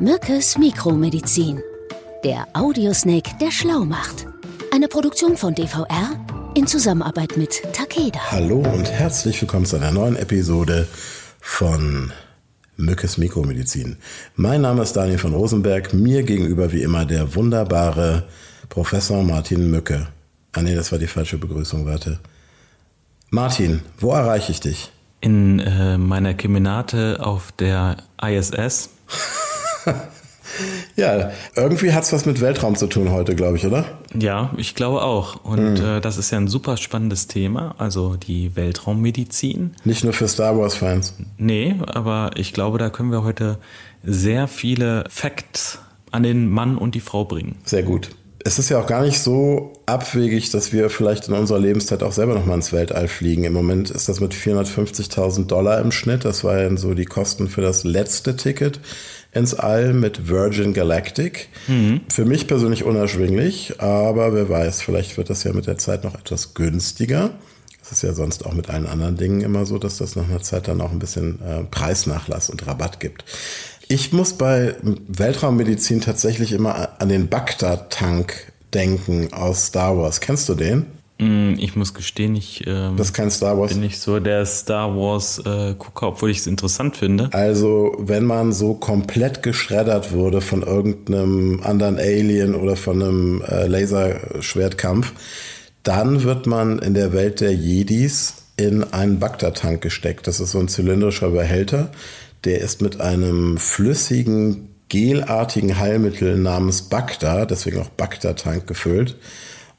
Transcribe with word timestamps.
Mückes 0.00 0.58
Mikromedizin. 0.58 1.62
Der 2.22 2.46
Audiosnake, 2.52 3.30
der 3.40 3.50
schlau 3.50 3.84
macht. 3.84 4.26
Eine 4.70 4.88
Produktion 4.88 5.38
von 5.38 5.54
DVR 5.54 6.10
in 6.54 6.66
Zusammenarbeit 6.66 7.38
mit 7.38 7.62
Takeda. 7.72 8.18
Hallo 8.30 8.58
und 8.58 8.90
herzlich 8.90 9.40
willkommen 9.40 9.64
zu 9.64 9.76
einer 9.76 9.92
neuen 9.92 10.16
Episode 10.16 10.86
von 11.40 12.12
Mückes 12.76 13.16
Mikromedizin. 13.16 13.96
Mein 14.34 14.60
Name 14.60 14.82
ist 14.82 14.92
Daniel 14.92 15.16
von 15.16 15.32
Rosenberg. 15.32 15.94
Mir 15.94 16.24
gegenüber 16.24 16.72
wie 16.72 16.82
immer 16.82 17.06
der 17.06 17.34
wunderbare 17.34 18.24
Professor 18.68 19.22
Martin 19.22 19.70
Mücke. 19.70 20.08
Ah 20.52 20.60
nee, 20.60 20.74
das 20.74 20.92
war 20.92 20.98
die 20.98 21.06
falsche 21.06 21.38
Begrüßung, 21.38 21.86
warte. 21.86 22.20
Martin, 23.30 23.80
wo 23.98 24.12
erreiche 24.12 24.52
ich 24.52 24.60
dich? 24.60 24.90
In 25.22 25.58
äh, 25.58 25.96
meiner 25.96 26.34
Kemenate 26.34 27.18
auf 27.24 27.50
der 27.52 27.96
ISS. 28.22 28.90
ja, 30.96 31.30
irgendwie 31.54 31.92
hat 31.92 32.04
es 32.04 32.12
was 32.12 32.26
mit 32.26 32.40
Weltraum 32.40 32.76
zu 32.76 32.86
tun 32.86 33.10
heute, 33.10 33.34
glaube 33.34 33.56
ich, 33.56 33.66
oder? 33.66 33.84
Ja, 34.14 34.50
ich 34.56 34.74
glaube 34.74 35.02
auch. 35.02 35.44
Und 35.44 35.74
mhm. 35.80 35.84
äh, 35.84 36.00
das 36.00 36.18
ist 36.18 36.30
ja 36.30 36.38
ein 36.38 36.48
super 36.48 36.76
spannendes 36.76 37.26
Thema, 37.26 37.74
also 37.78 38.16
die 38.16 38.56
Weltraummedizin. 38.56 39.74
Nicht 39.84 40.04
nur 40.04 40.12
für 40.12 40.28
Star 40.28 40.56
Wars-Fans. 40.58 41.14
Nee, 41.38 41.76
aber 41.86 42.30
ich 42.36 42.52
glaube, 42.52 42.78
da 42.78 42.90
können 42.90 43.10
wir 43.10 43.24
heute 43.24 43.58
sehr 44.02 44.48
viele 44.48 45.04
Facts 45.08 45.78
an 46.10 46.22
den 46.22 46.48
Mann 46.48 46.78
und 46.78 46.94
die 46.94 47.00
Frau 47.00 47.24
bringen. 47.24 47.56
Sehr 47.64 47.82
gut 47.82 48.10
es 48.46 48.60
ist 48.60 48.68
ja 48.68 48.80
auch 48.80 48.86
gar 48.86 49.02
nicht 49.02 49.18
so 49.18 49.72
abwegig, 49.86 50.50
dass 50.50 50.72
wir 50.72 50.88
vielleicht 50.88 51.26
in 51.26 51.34
unserer 51.34 51.58
Lebenszeit 51.58 52.04
auch 52.04 52.12
selber 52.12 52.34
nochmal 52.34 52.56
ins 52.56 52.72
Weltall 52.72 53.08
fliegen. 53.08 53.42
Im 53.42 53.52
Moment 53.52 53.90
ist 53.90 54.08
das 54.08 54.20
mit 54.20 54.34
450.000 54.34 55.46
Dollar 55.46 55.80
im 55.80 55.90
Schnitt. 55.90 56.24
Das 56.24 56.44
waren 56.44 56.76
so 56.76 56.94
die 56.94 57.06
Kosten 57.06 57.48
für 57.48 57.60
das 57.60 57.82
letzte 57.82 58.36
Ticket 58.36 58.78
ins 59.36 59.54
All 59.54 59.92
mit 59.92 60.28
Virgin 60.28 60.72
Galactic. 60.72 61.48
Mhm. 61.68 62.00
Für 62.08 62.24
mich 62.24 62.46
persönlich 62.46 62.84
unerschwinglich, 62.84 63.80
aber 63.80 64.34
wer 64.34 64.48
weiß, 64.48 64.82
vielleicht 64.82 65.16
wird 65.16 65.30
das 65.30 65.44
ja 65.44 65.52
mit 65.52 65.66
der 65.66 65.78
Zeit 65.78 66.04
noch 66.04 66.14
etwas 66.14 66.54
günstiger. 66.54 67.30
Das 67.80 67.92
ist 67.92 68.02
ja 68.02 68.14
sonst 68.14 68.44
auch 68.44 68.54
mit 68.54 68.68
allen 68.68 68.86
anderen 68.86 69.16
Dingen 69.16 69.42
immer 69.42 69.64
so, 69.64 69.78
dass 69.78 69.98
das 69.98 70.16
nach 70.16 70.28
einer 70.28 70.42
Zeit 70.42 70.66
dann 70.66 70.80
auch 70.80 70.90
ein 70.90 70.98
bisschen 70.98 71.40
äh, 71.42 71.62
Preisnachlass 71.64 72.50
und 72.50 72.66
Rabatt 72.66 72.98
gibt. 72.98 73.24
Ich 73.86 74.12
muss 74.12 74.32
bei 74.32 74.74
Weltraummedizin 74.82 76.00
tatsächlich 76.00 76.50
immer 76.50 77.00
an 77.00 77.08
den 77.08 77.28
Bagdad-Tank 77.28 78.52
denken 78.74 79.32
aus 79.32 79.66
Star 79.66 79.96
Wars. 79.96 80.20
Kennst 80.20 80.48
du 80.48 80.54
den? 80.54 80.86
Mm, 81.18 81.54
ich 81.58 81.76
muss 81.76 81.94
gestehen, 81.94 82.34
ich 82.36 82.66
ähm, 82.66 82.96
das 82.96 83.08
ist 83.08 83.12
kein 83.14 83.30
Star 83.30 83.58
Wars. 83.58 83.72
bin 83.72 83.80
nicht 83.80 83.98
so 83.98 84.20
der 84.20 84.44
Star 84.44 84.94
Wars 84.94 85.38
äh, 85.44 85.74
obwohl 85.78 86.30
ich 86.30 86.38
es 86.38 86.46
interessant 86.46 86.96
finde. 86.96 87.30
Also 87.32 87.96
wenn 87.98 88.24
man 88.24 88.52
so 88.52 88.74
komplett 88.74 89.42
geschreddert 89.42 90.12
wurde 90.12 90.40
von 90.40 90.62
irgendeinem 90.62 91.60
anderen 91.62 91.98
Alien 91.98 92.54
oder 92.54 92.76
von 92.76 93.02
einem 93.02 93.42
äh, 93.42 93.66
Laserschwertkampf, 93.66 95.12
dann 95.82 96.22
wird 96.22 96.46
man 96.46 96.78
in 96.80 96.94
der 96.94 97.12
Welt 97.12 97.40
der 97.40 97.54
Jedis 97.54 98.34
in 98.56 98.84
einen 98.84 99.18
Bagdad-Tank 99.18 99.80
gesteckt. 99.80 100.26
Das 100.26 100.40
ist 100.40 100.52
so 100.52 100.58
ein 100.58 100.68
zylindrischer 100.68 101.30
Behälter 101.30 101.90
der 102.46 102.60
ist 102.60 102.80
mit 102.80 103.00
einem 103.00 103.58
flüssigen, 103.58 104.68
gelartigen 104.88 105.78
Heilmittel 105.78 106.38
namens 106.38 106.82
Bacta, 106.82 107.44
deswegen 107.44 107.80
auch 107.80 107.88
Bacta-Tank 107.88 108.66
gefüllt. 108.66 109.16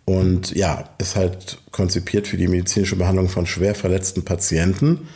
Und 0.10 0.56
ja, 0.56 0.86
ist 1.00 1.18
halt 1.18 1.58
konzipiert 1.72 2.28
für 2.28 2.38
die 2.38 2.48
medizinische 2.48 2.96
Behandlung 2.96 3.28
von 3.28 3.46
schwer 3.46 3.76
verletzten 3.76 4.24
Patienten. 4.24 5.10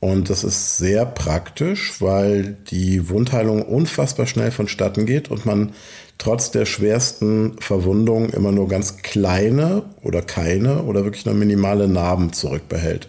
Und 0.00 0.30
das 0.30 0.42
ist 0.42 0.78
sehr 0.78 1.06
praktisch, 1.06 2.00
weil 2.00 2.56
die 2.68 3.08
Wundheilung 3.08 3.62
unfassbar 3.62 4.26
schnell 4.26 4.50
vonstatten 4.50 5.06
geht 5.06 5.30
und 5.30 5.46
man 5.46 5.74
trotz 6.18 6.50
der 6.50 6.66
schwersten 6.66 7.56
Verwundungen 7.60 8.30
immer 8.30 8.50
nur 8.50 8.66
ganz 8.66 8.96
kleine 8.96 9.84
oder 10.02 10.22
keine 10.22 10.82
oder 10.82 11.04
wirklich 11.04 11.24
nur 11.24 11.36
minimale 11.36 11.86
Narben 11.86 12.32
zurückbehält. 12.32 13.08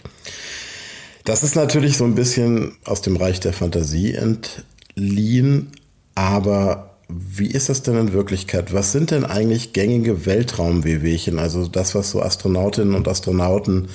Das 1.26 1.42
ist 1.42 1.56
natürlich 1.56 1.98
so 1.98 2.04
ein 2.04 2.14
bisschen 2.14 2.74
aus 2.86 3.02
dem 3.02 3.16
Reich 3.16 3.40
der 3.40 3.54
Fantasie 3.54 4.14
entliehen, 4.14 5.72
aber 6.14 6.93
wie 7.18 7.47
ist 7.47 7.69
das 7.69 7.84
denn 7.84 7.97
in 7.97 8.13
Wirklichkeit? 8.13 8.74
Was 8.74 8.91
sind 8.91 9.12
denn 9.12 9.25
eigentlich 9.25 9.74
gängige 9.74 10.25
Weltraum-Wehwehchen? 10.25 11.40
Also 11.40 11.68
das, 11.68 11.96
was 11.96 12.12
so 12.12 12.22
Astronautinnen 12.22 12.96
und 12.96 13.07
Astronauten 13.07 13.90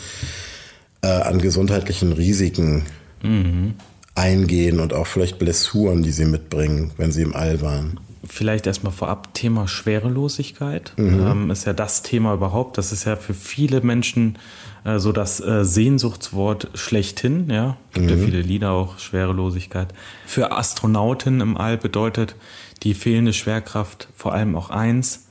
äh, 1.02 1.08
an 1.08 1.38
gesundheitlichen 1.38 2.12
Risiken 2.12 2.84
mhm. 3.22 3.74
eingehen 4.14 4.80
und 4.80 4.92
auch 4.92 5.06
vielleicht 5.06 5.38
Blessuren, 5.38 6.02
die 6.02 6.12
sie 6.12 6.24
mitbringen, 6.24 6.92
wenn 6.96 7.12
sie 7.12 7.22
im 7.22 7.34
All 7.34 7.60
waren. 7.60 8.00
Vielleicht 8.24 8.66
erstmal 8.66 8.92
vorab 8.92 9.32
Thema 9.32 9.68
Schwerelosigkeit. 9.68 10.92
Mhm. 10.96 11.26
Ähm, 11.26 11.50
ist 11.50 11.66
ja 11.66 11.72
das 11.72 12.02
Thema 12.02 12.34
überhaupt. 12.34 12.76
Das 12.76 12.92
ist 12.92 13.04
ja 13.04 13.16
für 13.16 13.32
viele 13.32 13.80
Menschen 13.80 14.38
äh, 14.84 14.98
so 14.98 15.12
das 15.12 15.40
äh, 15.40 15.64
Sehnsuchtswort 15.64 16.68
schlechthin. 16.74 17.48
Ja, 17.48 17.76
gibt 17.92 18.10
mhm. 18.10 18.18
ja 18.18 18.24
viele 18.24 18.40
Lieder 18.42 18.72
auch 18.72 18.98
Schwerelosigkeit. 18.98 19.88
Für 20.26 20.52
Astronauten 20.52 21.40
im 21.40 21.56
All 21.56 21.78
bedeutet 21.78 22.34
die 22.82 22.94
fehlende 22.94 23.32
Schwerkraft 23.32 24.08
vor 24.14 24.34
allem 24.34 24.56
auch 24.56 24.70
eins: 24.70 25.26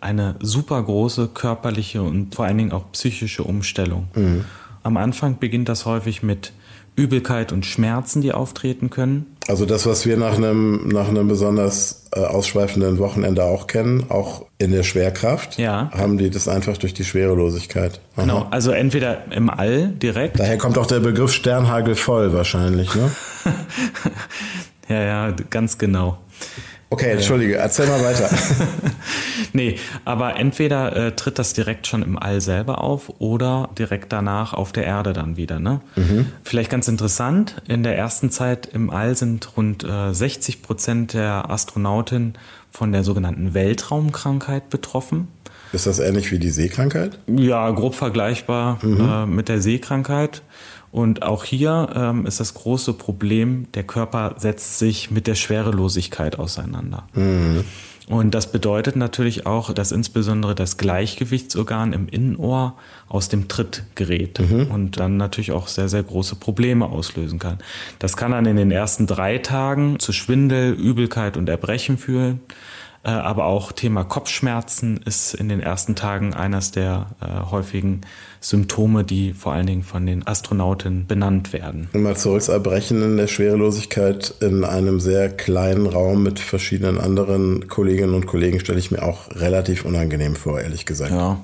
eine 0.00 0.36
super 0.40 0.82
große 0.82 1.28
körperliche 1.34 2.02
und 2.02 2.34
vor 2.34 2.44
allen 2.44 2.58
Dingen 2.58 2.72
auch 2.72 2.92
psychische 2.92 3.44
Umstellung. 3.44 4.08
Mhm. 4.14 4.44
Am 4.82 4.96
Anfang 4.96 5.38
beginnt 5.38 5.68
das 5.68 5.84
häufig 5.84 6.22
mit 6.22 6.52
Übelkeit 6.96 7.52
und 7.52 7.64
Schmerzen, 7.64 8.20
die 8.20 8.32
auftreten 8.32 8.90
können. 8.90 9.36
Also 9.48 9.64
das, 9.64 9.86
was 9.86 10.06
wir 10.06 10.16
nach 10.16 10.36
einem, 10.36 10.88
nach 10.88 11.08
einem 11.08 11.28
besonders 11.28 12.06
äh, 12.12 12.20
ausschweifenden 12.20 12.98
Wochenende 12.98 13.44
auch 13.44 13.66
kennen, 13.66 14.10
auch 14.10 14.46
in 14.58 14.70
der 14.70 14.82
Schwerkraft, 14.82 15.58
ja. 15.58 15.90
haben 15.92 16.18
die 16.18 16.30
das 16.30 16.46
einfach 16.46 16.76
durch 16.76 16.94
die 16.94 17.04
Schwerelosigkeit. 17.04 18.00
Aha. 18.14 18.22
Genau, 18.22 18.46
also 18.50 18.70
entweder 18.70 19.32
im 19.32 19.50
All 19.50 19.88
direkt. 19.88 20.38
Daher 20.38 20.58
kommt 20.58 20.78
auch 20.78 20.86
der 20.86 21.00
Begriff 21.00 21.32
Sternhagel 21.32 21.94
voll 21.94 22.32
wahrscheinlich, 22.32 22.94
ne? 22.94 23.10
ja, 24.88 25.02
ja, 25.02 25.34
ganz 25.48 25.78
genau. 25.78 26.18
Okay, 26.92 27.12
entschuldige, 27.12 27.54
erzähl 27.54 27.86
mal 27.86 28.02
weiter. 28.02 28.28
nee, 29.52 29.76
aber 30.04 30.36
entweder 30.36 30.96
äh, 30.96 31.12
tritt 31.12 31.38
das 31.38 31.52
direkt 31.52 31.86
schon 31.86 32.02
im 32.02 32.18
All 32.18 32.40
selber 32.40 32.82
auf 32.82 33.12
oder 33.20 33.70
direkt 33.78 34.12
danach 34.12 34.54
auf 34.54 34.72
der 34.72 34.84
Erde 34.84 35.12
dann 35.12 35.36
wieder. 35.36 35.60
Ne? 35.60 35.80
Mhm. 35.94 36.26
Vielleicht 36.42 36.68
ganz 36.68 36.88
interessant, 36.88 37.62
in 37.68 37.84
der 37.84 37.96
ersten 37.96 38.30
Zeit 38.30 38.66
im 38.66 38.90
All 38.90 39.14
sind 39.14 39.56
rund 39.56 39.84
äh, 39.84 40.12
60 40.12 40.62
Prozent 40.62 41.14
der 41.14 41.48
Astronauten 41.48 42.34
von 42.72 42.90
der 42.90 43.04
sogenannten 43.04 43.54
Weltraumkrankheit 43.54 44.68
betroffen. 44.68 45.28
Ist 45.72 45.86
das 45.86 46.00
ähnlich 46.00 46.32
wie 46.32 46.40
die 46.40 46.50
Seekrankheit? 46.50 47.20
Ja, 47.28 47.70
grob 47.70 47.94
vergleichbar 47.94 48.80
mhm. 48.82 49.00
äh, 49.00 49.26
mit 49.26 49.48
der 49.48 49.60
Seekrankheit. 49.60 50.42
Und 50.92 51.22
auch 51.22 51.44
hier 51.44 51.90
ähm, 51.94 52.26
ist 52.26 52.40
das 52.40 52.54
große 52.54 52.94
Problem, 52.94 53.66
der 53.74 53.84
Körper 53.84 54.34
setzt 54.38 54.78
sich 54.78 55.10
mit 55.10 55.26
der 55.26 55.36
Schwerelosigkeit 55.36 56.38
auseinander. 56.38 57.06
Mhm. 57.14 57.64
Und 58.10 58.34
das 58.34 58.50
bedeutet 58.50 58.96
natürlich 58.96 59.46
auch, 59.46 59.72
dass 59.72 59.92
insbesondere 59.92 60.56
das 60.56 60.78
Gleichgewichtsorgan 60.78 61.92
im 61.92 62.08
Innenohr 62.08 62.74
aus 63.08 63.28
dem 63.28 63.46
Tritt 63.46 63.84
gerät 63.94 64.40
mhm. 64.40 64.66
und 64.66 64.98
dann 64.98 65.16
natürlich 65.16 65.52
auch 65.52 65.68
sehr, 65.68 65.88
sehr 65.88 66.02
große 66.02 66.34
Probleme 66.34 66.86
auslösen 66.86 67.38
kann. 67.38 67.58
Das 68.00 68.16
kann 68.16 68.32
dann 68.32 68.46
in 68.46 68.56
den 68.56 68.72
ersten 68.72 69.06
drei 69.06 69.38
Tagen 69.38 70.00
zu 70.00 70.12
Schwindel, 70.12 70.72
Übelkeit 70.72 71.36
und 71.36 71.48
Erbrechen 71.48 71.98
führen. 71.98 72.40
Äh, 73.02 73.10
aber 73.10 73.46
auch 73.46 73.72
Thema 73.72 74.04
Kopfschmerzen 74.04 74.98
ist 74.98 75.32
in 75.32 75.48
den 75.48 75.60
ersten 75.60 75.94
Tagen 75.94 76.34
eines 76.34 76.70
der 76.70 77.06
äh, 77.20 77.50
häufigen 77.50 78.02
Symptome, 78.40 79.04
die 79.04 79.32
vor 79.32 79.52
allen 79.52 79.66
Dingen 79.66 79.82
von 79.82 80.04
den 80.04 80.26
Astronauten 80.26 81.06
benannt 81.06 81.54
werden. 81.54 81.88
Mal 81.94 82.16
zurück 82.16 82.46
Erbrechen 82.48 83.02
in 83.02 83.16
der 83.16 83.26
Schwerelosigkeit 83.26 84.34
in 84.40 84.64
einem 84.64 85.00
sehr 85.00 85.30
kleinen 85.30 85.86
Raum 85.86 86.22
mit 86.22 86.40
verschiedenen 86.40 86.98
anderen 86.98 87.68
Kolleginnen 87.68 88.14
und 88.14 88.26
Kollegen 88.26 88.60
stelle 88.60 88.78
ich 88.78 88.90
mir 88.90 89.02
auch 89.02 89.30
relativ 89.30 89.84
unangenehm 89.84 90.36
vor, 90.36 90.60
ehrlich 90.60 90.84
gesagt. 90.84 91.10
Ja, 91.10 91.38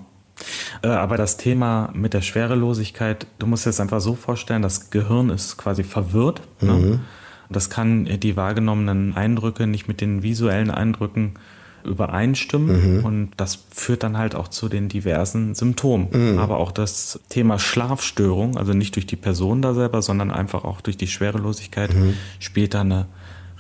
äh, 0.83 0.89
aber 0.89 1.17
das 1.17 1.37
Thema 1.37 1.91
mit 1.95 2.15
der 2.15 2.23
Schwerelosigkeit, 2.23 3.27
du 3.39 3.47
musst 3.47 3.65
dir 3.65 3.71
das 3.71 3.81
einfach 3.81 4.01
so 4.01 4.15
vorstellen, 4.15 4.63
das 4.63 4.91
Gehirn 4.91 5.31
ist 5.31 5.57
quasi 5.57 5.85
verwirrt. 5.85 6.43
Ne? 6.61 7.01
Das 7.51 7.71
kann 7.71 8.05
die 8.21 8.37
wahrgenommenen 8.37 9.17
Eindrücke 9.17 9.67
nicht 9.67 9.89
mit 9.89 10.01
den 10.01 10.23
visuellen 10.23 10.71
Eindrücken 10.71 11.35
übereinstimmen 11.87 12.99
mhm. 12.99 13.05
und 13.05 13.31
das 13.37 13.61
führt 13.71 14.03
dann 14.03 14.19
halt 14.19 14.35
auch 14.35 14.49
zu 14.49 14.69
den 14.69 14.89
diversen 14.89 15.55
Symptomen. 15.55 16.09
Mhm. 16.11 16.39
Aber 16.39 16.59
auch 16.59 16.73
das 16.73 17.21
Thema 17.29 17.59
Schlafstörung, 17.59 18.57
also 18.57 18.73
nicht 18.73 18.97
durch 18.97 19.07
die 19.07 19.17
Person 19.17 19.63
da 19.63 19.73
selber, 19.73 20.03
sondern 20.03 20.31
einfach 20.31 20.65
auch 20.65 20.81
durch 20.81 20.97
die 20.97 21.07
Schwerelosigkeit, 21.07 21.95
mhm. 21.95 22.15
spielt 22.39 22.75
da 22.75 22.81
eine 22.81 23.07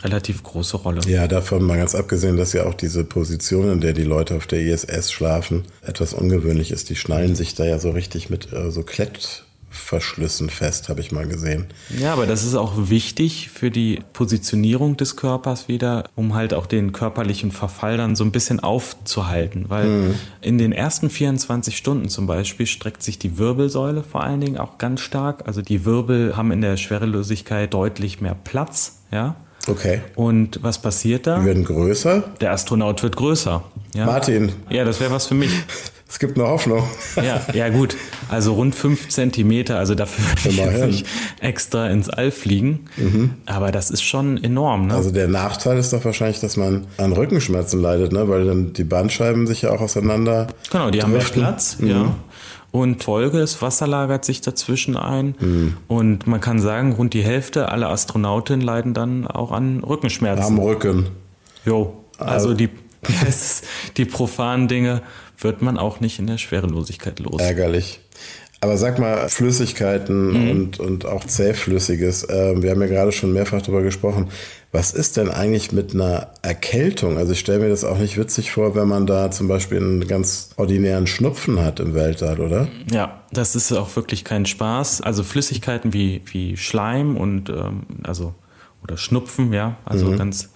relativ 0.02 0.42
große 0.42 0.76
Rolle. 0.76 1.00
Ja, 1.06 1.26
davon 1.26 1.62
mal 1.62 1.78
ganz 1.78 1.94
abgesehen, 1.94 2.36
dass 2.36 2.52
ja 2.52 2.66
auch 2.66 2.74
diese 2.74 3.04
Position, 3.04 3.72
in 3.72 3.80
der 3.80 3.92
die 3.92 4.02
Leute 4.02 4.36
auf 4.36 4.46
der 4.46 4.60
ISS 4.60 5.10
schlafen, 5.10 5.62
etwas 5.82 6.12
ungewöhnlich 6.12 6.70
ist. 6.70 6.90
Die 6.90 6.96
schnallen 6.96 7.34
sich 7.34 7.54
da 7.54 7.64
ja 7.64 7.78
so 7.78 7.90
richtig 7.90 8.28
mit 8.28 8.52
äh, 8.52 8.70
so 8.70 8.82
Klett 8.82 9.45
Verschlüssen 9.76 10.50
fest, 10.50 10.88
habe 10.88 11.00
ich 11.00 11.12
mal 11.12 11.26
gesehen. 11.26 11.66
Ja, 11.98 12.12
aber 12.12 12.26
das 12.26 12.44
ist 12.44 12.54
auch 12.54 12.72
wichtig 12.88 13.50
für 13.50 13.70
die 13.70 14.00
Positionierung 14.12 14.96
des 14.96 15.16
Körpers 15.16 15.68
wieder, 15.68 16.04
um 16.14 16.34
halt 16.34 16.54
auch 16.54 16.66
den 16.66 16.92
körperlichen 16.92 17.52
Verfall 17.52 17.96
dann 17.96 18.16
so 18.16 18.24
ein 18.24 18.32
bisschen 18.32 18.60
aufzuhalten. 18.60 19.66
Weil 19.68 19.86
mhm. 19.86 20.14
in 20.40 20.58
den 20.58 20.72
ersten 20.72 21.10
24 21.10 21.76
Stunden 21.76 22.08
zum 22.08 22.26
Beispiel 22.26 22.66
streckt 22.66 23.02
sich 23.02 23.18
die 23.18 23.38
Wirbelsäule 23.38 24.02
vor 24.02 24.24
allen 24.24 24.40
Dingen 24.40 24.58
auch 24.58 24.78
ganz 24.78 25.00
stark. 25.00 25.44
Also 25.46 25.62
die 25.62 25.84
Wirbel 25.84 26.36
haben 26.36 26.50
in 26.50 26.60
der 26.60 26.76
Schwerelosigkeit 26.76 27.72
deutlich 27.72 28.20
mehr 28.20 28.36
Platz, 28.42 29.00
ja. 29.12 29.36
Okay. 29.68 30.00
Und 30.14 30.60
was 30.62 30.80
passiert 30.80 31.26
da? 31.26 31.40
Die 31.40 31.46
werden 31.46 31.64
größer? 31.64 32.22
Der 32.40 32.52
Astronaut 32.52 33.02
wird 33.02 33.16
größer. 33.16 33.64
Ja? 33.94 34.06
Martin. 34.06 34.52
Ja, 34.70 34.84
das 34.84 35.00
wäre 35.00 35.10
was 35.10 35.26
für 35.26 35.34
mich. 35.34 35.50
Es 36.08 36.20
gibt 36.20 36.38
eine 36.38 36.48
Hoffnung. 36.48 36.84
Ja, 37.16 37.40
ja 37.52 37.68
gut. 37.68 37.96
Also 38.28 38.54
rund 38.54 38.74
fünf 38.74 39.08
Zentimeter, 39.08 39.78
also 39.78 39.94
dafür 39.94 40.24
würde 40.24 40.48
ich 40.48 40.56
jetzt 40.56 40.86
nicht 40.86 41.06
extra 41.40 41.88
ins 41.88 42.08
All 42.08 42.30
fliegen. 42.30 42.86
Mhm. 42.96 43.34
Aber 43.46 43.72
das 43.72 43.90
ist 43.90 44.02
schon 44.02 44.42
enorm. 44.42 44.86
Ne? 44.86 44.94
Also 44.94 45.10
der 45.10 45.26
Nachteil 45.26 45.78
ist 45.78 45.92
doch 45.92 46.04
wahrscheinlich, 46.04 46.40
dass 46.40 46.56
man 46.56 46.86
an 46.98 47.12
Rückenschmerzen 47.12 47.80
leidet, 47.80 48.12
ne? 48.12 48.28
weil 48.28 48.46
dann 48.46 48.72
die 48.72 48.84
Bandscheiben 48.84 49.46
sich 49.46 49.62
ja 49.62 49.72
auch 49.72 49.80
auseinander. 49.80 50.46
Genau, 50.70 50.90
die 50.90 50.98
driften. 50.98 51.02
haben 51.02 51.12
mehr 51.12 51.48
Platz, 51.48 51.78
mhm. 51.80 51.88
ja. 51.88 52.14
Und 52.70 53.04
Folge 53.04 53.40
ist, 53.40 53.62
Wasser 53.62 53.86
lagert 53.86 54.24
sich 54.24 54.42
dazwischen 54.42 54.96
ein. 54.96 55.34
Mhm. 55.40 55.76
Und 55.88 56.26
man 56.26 56.40
kann 56.40 56.60
sagen, 56.60 56.92
rund 56.92 57.14
die 57.14 57.22
Hälfte 57.22 57.70
aller 57.70 57.88
Astronautinnen 57.88 58.60
leiden 58.60 58.92
dann 58.92 59.26
auch 59.26 59.50
an 59.50 59.82
Rückenschmerzen. 59.82 60.58
Am 60.58 60.58
Rücken. 60.58 61.08
Jo. 61.64 61.94
Also, 62.18 62.32
also 62.32 62.54
die, 62.54 62.68
die 63.96 64.04
profanen 64.04 64.68
Dinge 64.68 65.02
wird 65.38 65.62
man 65.62 65.78
auch 65.78 66.00
nicht 66.00 66.18
in 66.18 66.26
der 66.26 66.38
Schwerelosigkeit 66.38 67.18
los. 67.20 67.40
Ärgerlich. 67.40 68.00
Aber 68.60 68.78
sag 68.78 68.98
mal, 68.98 69.28
Flüssigkeiten 69.28 70.28
mhm. 70.28 70.50
und, 70.50 70.80
und 70.80 71.06
auch 71.06 71.24
Zähflüssiges. 71.24 72.24
Äh, 72.24 72.62
wir 72.62 72.70
haben 72.70 72.80
ja 72.80 72.86
gerade 72.86 73.12
schon 73.12 73.32
mehrfach 73.32 73.60
darüber 73.60 73.82
gesprochen. 73.82 74.30
Was 74.72 74.92
ist 74.92 75.18
denn 75.18 75.30
eigentlich 75.30 75.72
mit 75.72 75.94
einer 75.94 76.30
Erkältung? 76.42 77.18
Also 77.18 77.32
ich 77.32 77.40
stelle 77.40 77.60
mir 77.60 77.68
das 77.68 77.84
auch 77.84 77.98
nicht 77.98 78.16
witzig 78.16 78.50
vor, 78.50 78.74
wenn 78.74 78.88
man 78.88 79.06
da 79.06 79.30
zum 79.30 79.46
Beispiel 79.46 79.78
einen 79.78 80.08
ganz 80.08 80.50
ordinären 80.56 81.06
Schnupfen 81.06 81.60
hat 81.60 81.80
im 81.80 81.94
Weltall, 81.94 82.40
oder? 82.40 82.68
Ja, 82.90 83.20
das 83.30 83.56
ist 83.56 83.72
auch 83.72 83.94
wirklich 83.94 84.24
kein 84.24 84.46
Spaß. 84.46 85.02
Also 85.02 85.22
Flüssigkeiten 85.22 85.92
wie, 85.92 86.22
wie 86.24 86.56
Schleim 86.56 87.16
und 87.16 87.50
ähm, 87.50 87.82
also 88.04 88.34
oder 88.82 88.96
Schnupfen, 88.96 89.52
ja, 89.52 89.76
also 89.84 90.06
mhm. 90.06 90.16
ganz 90.16 90.50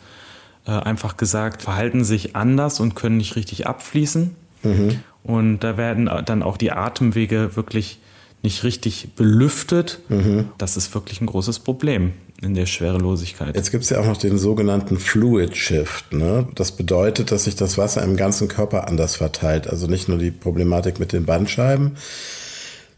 äh, 0.66 0.72
einfach 0.72 1.16
gesagt, 1.16 1.62
verhalten 1.62 2.04
sich 2.04 2.36
anders 2.36 2.80
und 2.80 2.94
können 2.94 3.16
nicht 3.16 3.36
richtig 3.36 3.66
abfließen. 3.66 4.34
Mhm. 4.62 5.00
Und 5.22 5.60
da 5.60 5.76
werden 5.76 6.10
dann 6.24 6.42
auch 6.42 6.56
die 6.56 6.72
Atemwege 6.72 7.56
wirklich 7.56 7.98
nicht 8.42 8.64
richtig 8.64 9.14
belüftet. 9.16 10.00
Mhm. 10.08 10.48
Das 10.58 10.76
ist 10.76 10.94
wirklich 10.94 11.20
ein 11.20 11.26
großes 11.26 11.58
Problem 11.58 12.12
in 12.40 12.54
der 12.54 12.66
Schwerelosigkeit. 12.66 13.54
Jetzt 13.54 13.70
gibt 13.70 13.84
es 13.84 13.90
ja 13.90 14.00
auch 14.00 14.06
noch 14.06 14.16
den 14.16 14.38
sogenannten 14.38 14.98
Fluid 14.98 15.56
Shift. 15.56 16.12
Ne? 16.12 16.48
Das 16.54 16.72
bedeutet, 16.72 17.32
dass 17.32 17.44
sich 17.44 17.54
das 17.54 17.76
Wasser 17.76 18.02
im 18.02 18.16
ganzen 18.16 18.48
Körper 18.48 18.88
anders 18.88 19.16
verteilt. 19.16 19.68
Also 19.68 19.86
nicht 19.86 20.08
nur 20.08 20.16
die 20.16 20.30
Problematik 20.30 20.98
mit 21.00 21.12
den 21.12 21.26
Bandscheiben, 21.26 21.96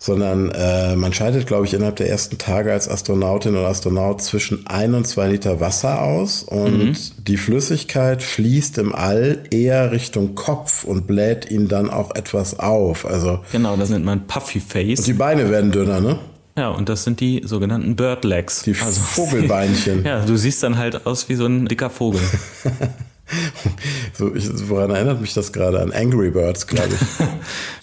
sondern 0.02 0.50
äh, 0.50 0.96
man 0.96 1.12
scheidet, 1.12 1.46
glaube 1.46 1.64
ich, 1.64 1.74
innerhalb 1.74 1.94
der 1.94 2.10
ersten 2.10 2.36
Tage 2.36 2.72
als 2.72 2.88
Astronautin 2.88 3.54
oder 3.54 3.68
Astronaut 3.68 4.20
zwischen 4.20 4.66
ein 4.66 4.94
und 4.94 5.06
zwei 5.06 5.28
Liter 5.28 5.60
Wasser 5.60 6.02
aus 6.02 6.42
und 6.42 6.86
mhm. 6.86 6.96
die 7.18 7.36
Flüssigkeit 7.36 8.20
fließt 8.20 8.78
im 8.78 8.92
All 8.92 9.38
eher 9.52 9.92
Richtung 9.92 10.34
Kopf 10.34 10.82
und 10.82 11.06
bläht 11.06 11.52
ihn 11.52 11.68
dann 11.68 11.88
auch 11.88 12.16
etwas 12.16 12.58
auf. 12.58 13.06
Also 13.06 13.38
genau, 13.52 13.76
das 13.76 13.90
nennt 13.90 14.04
man 14.04 14.26
Puffy 14.26 14.58
Face. 14.58 14.98
Und 14.98 15.06
die 15.06 15.12
Beine 15.12 15.50
werden 15.50 15.70
dünner, 15.70 16.00
ne? 16.00 16.18
Ja, 16.58 16.70
und 16.70 16.88
das 16.88 17.04
sind 17.04 17.20
die 17.20 17.42
sogenannten 17.44 17.94
Bird 17.94 18.24
Legs. 18.24 18.62
Die 18.64 18.74
also, 18.84 19.00
Vogelbeinchen. 19.06 20.04
ja, 20.04 20.24
du 20.24 20.36
siehst 20.36 20.64
dann 20.64 20.78
halt 20.78 21.06
aus 21.06 21.28
wie 21.28 21.36
so 21.36 21.46
ein 21.46 21.66
dicker 21.66 21.90
Vogel. 21.90 22.20
so, 24.12 24.34
ich, 24.34 24.48
woran 24.68 24.90
erinnert 24.90 25.20
mich 25.20 25.34
das 25.34 25.52
gerade? 25.52 25.80
An 25.80 25.92
Angry 25.92 26.30
Birds, 26.30 26.66
glaube 26.66 26.90
ich. 26.94 27.26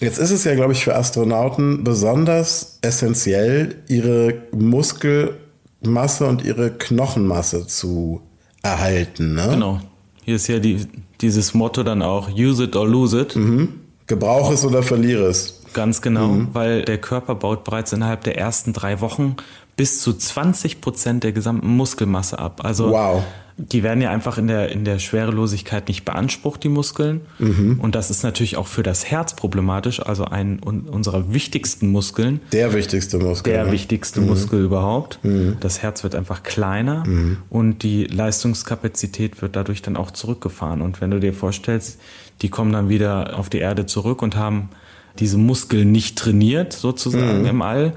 Jetzt 0.00 0.18
ist 0.18 0.30
es 0.30 0.44
ja, 0.44 0.54
glaube 0.54 0.72
ich, 0.72 0.84
für 0.84 0.94
Astronauten 0.94 1.84
besonders 1.84 2.78
essentiell, 2.82 3.76
ihre 3.88 4.34
Muskelmasse 4.52 6.26
und 6.26 6.44
ihre 6.44 6.70
Knochenmasse 6.70 7.66
zu 7.66 8.22
erhalten. 8.62 9.34
Ne? 9.34 9.48
Genau. 9.50 9.80
Hier 10.24 10.36
ist 10.36 10.48
ja 10.48 10.58
die, 10.58 10.86
dieses 11.20 11.54
Motto 11.54 11.82
dann 11.82 12.02
auch, 12.02 12.30
use 12.30 12.64
it 12.64 12.76
or 12.76 12.86
lose 12.86 13.20
it. 13.20 13.36
Mhm. 13.36 13.80
Gebrauch 14.06 14.50
es 14.50 14.64
oder 14.64 14.82
verliere 14.82 15.26
es. 15.26 15.62
Ganz 15.72 16.02
genau, 16.02 16.28
mhm. 16.28 16.48
weil 16.52 16.82
der 16.82 16.98
Körper 16.98 17.36
baut 17.36 17.62
bereits 17.62 17.92
innerhalb 17.92 18.24
der 18.24 18.36
ersten 18.36 18.72
drei 18.72 19.00
Wochen 19.00 19.36
bis 19.76 20.02
zu 20.02 20.12
20 20.12 20.80
Prozent 20.80 21.22
der 21.22 21.30
gesamten 21.32 21.68
Muskelmasse 21.68 22.38
ab. 22.38 22.60
Also 22.64 22.90
wow 22.90 23.22
die 23.60 23.82
werden 23.82 24.00
ja 24.00 24.10
einfach 24.10 24.38
in 24.38 24.46
der, 24.46 24.70
in 24.70 24.84
der 24.84 24.98
Schwerelosigkeit 24.98 25.88
nicht 25.88 26.04
beansprucht, 26.04 26.64
die 26.64 26.68
Muskeln. 26.68 27.20
Mhm. 27.38 27.78
Und 27.80 27.94
das 27.94 28.10
ist 28.10 28.22
natürlich 28.22 28.56
auch 28.56 28.66
für 28.66 28.82
das 28.82 29.06
Herz 29.06 29.34
problematisch, 29.34 30.00
also 30.00 30.24
ein 30.24 30.58
unserer 30.60 31.32
wichtigsten 31.32 31.88
Muskeln. 31.88 32.40
Der 32.52 32.72
wichtigste 32.72 33.18
Muskel. 33.18 33.52
Der 33.52 33.66
ne? 33.66 33.72
wichtigste 33.72 34.20
mhm. 34.20 34.28
Muskel 34.28 34.64
überhaupt. 34.64 35.18
Mhm. 35.22 35.56
Das 35.60 35.82
Herz 35.82 36.02
wird 36.02 36.14
einfach 36.14 36.42
kleiner 36.42 37.06
mhm. 37.06 37.38
und 37.50 37.82
die 37.82 38.04
Leistungskapazität 38.04 39.42
wird 39.42 39.56
dadurch 39.56 39.82
dann 39.82 39.96
auch 39.96 40.10
zurückgefahren. 40.10 40.80
Und 40.80 41.00
wenn 41.00 41.10
du 41.10 41.20
dir 41.20 41.34
vorstellst, 41.34 42.00
die 42.42 42.48
kommen 42.48 42.72
dann 42.72 42.88
wieder 42.88 43.38
auf 43.38 43.50
die 43.50 43.58
Erde 43.58 43.86
zurück 43.86 44.22
und 44.22 44.36
haben 44.36 44.70
diese 45.18 45.38
Muskeln 45.38 45.92
nicht 45.92 46.16
trainiert, 46.16 46.72
sozusagen 46.72 47.40
mhm. 47.40 47.46
im 47.46 47.62
All, 47.62 47.92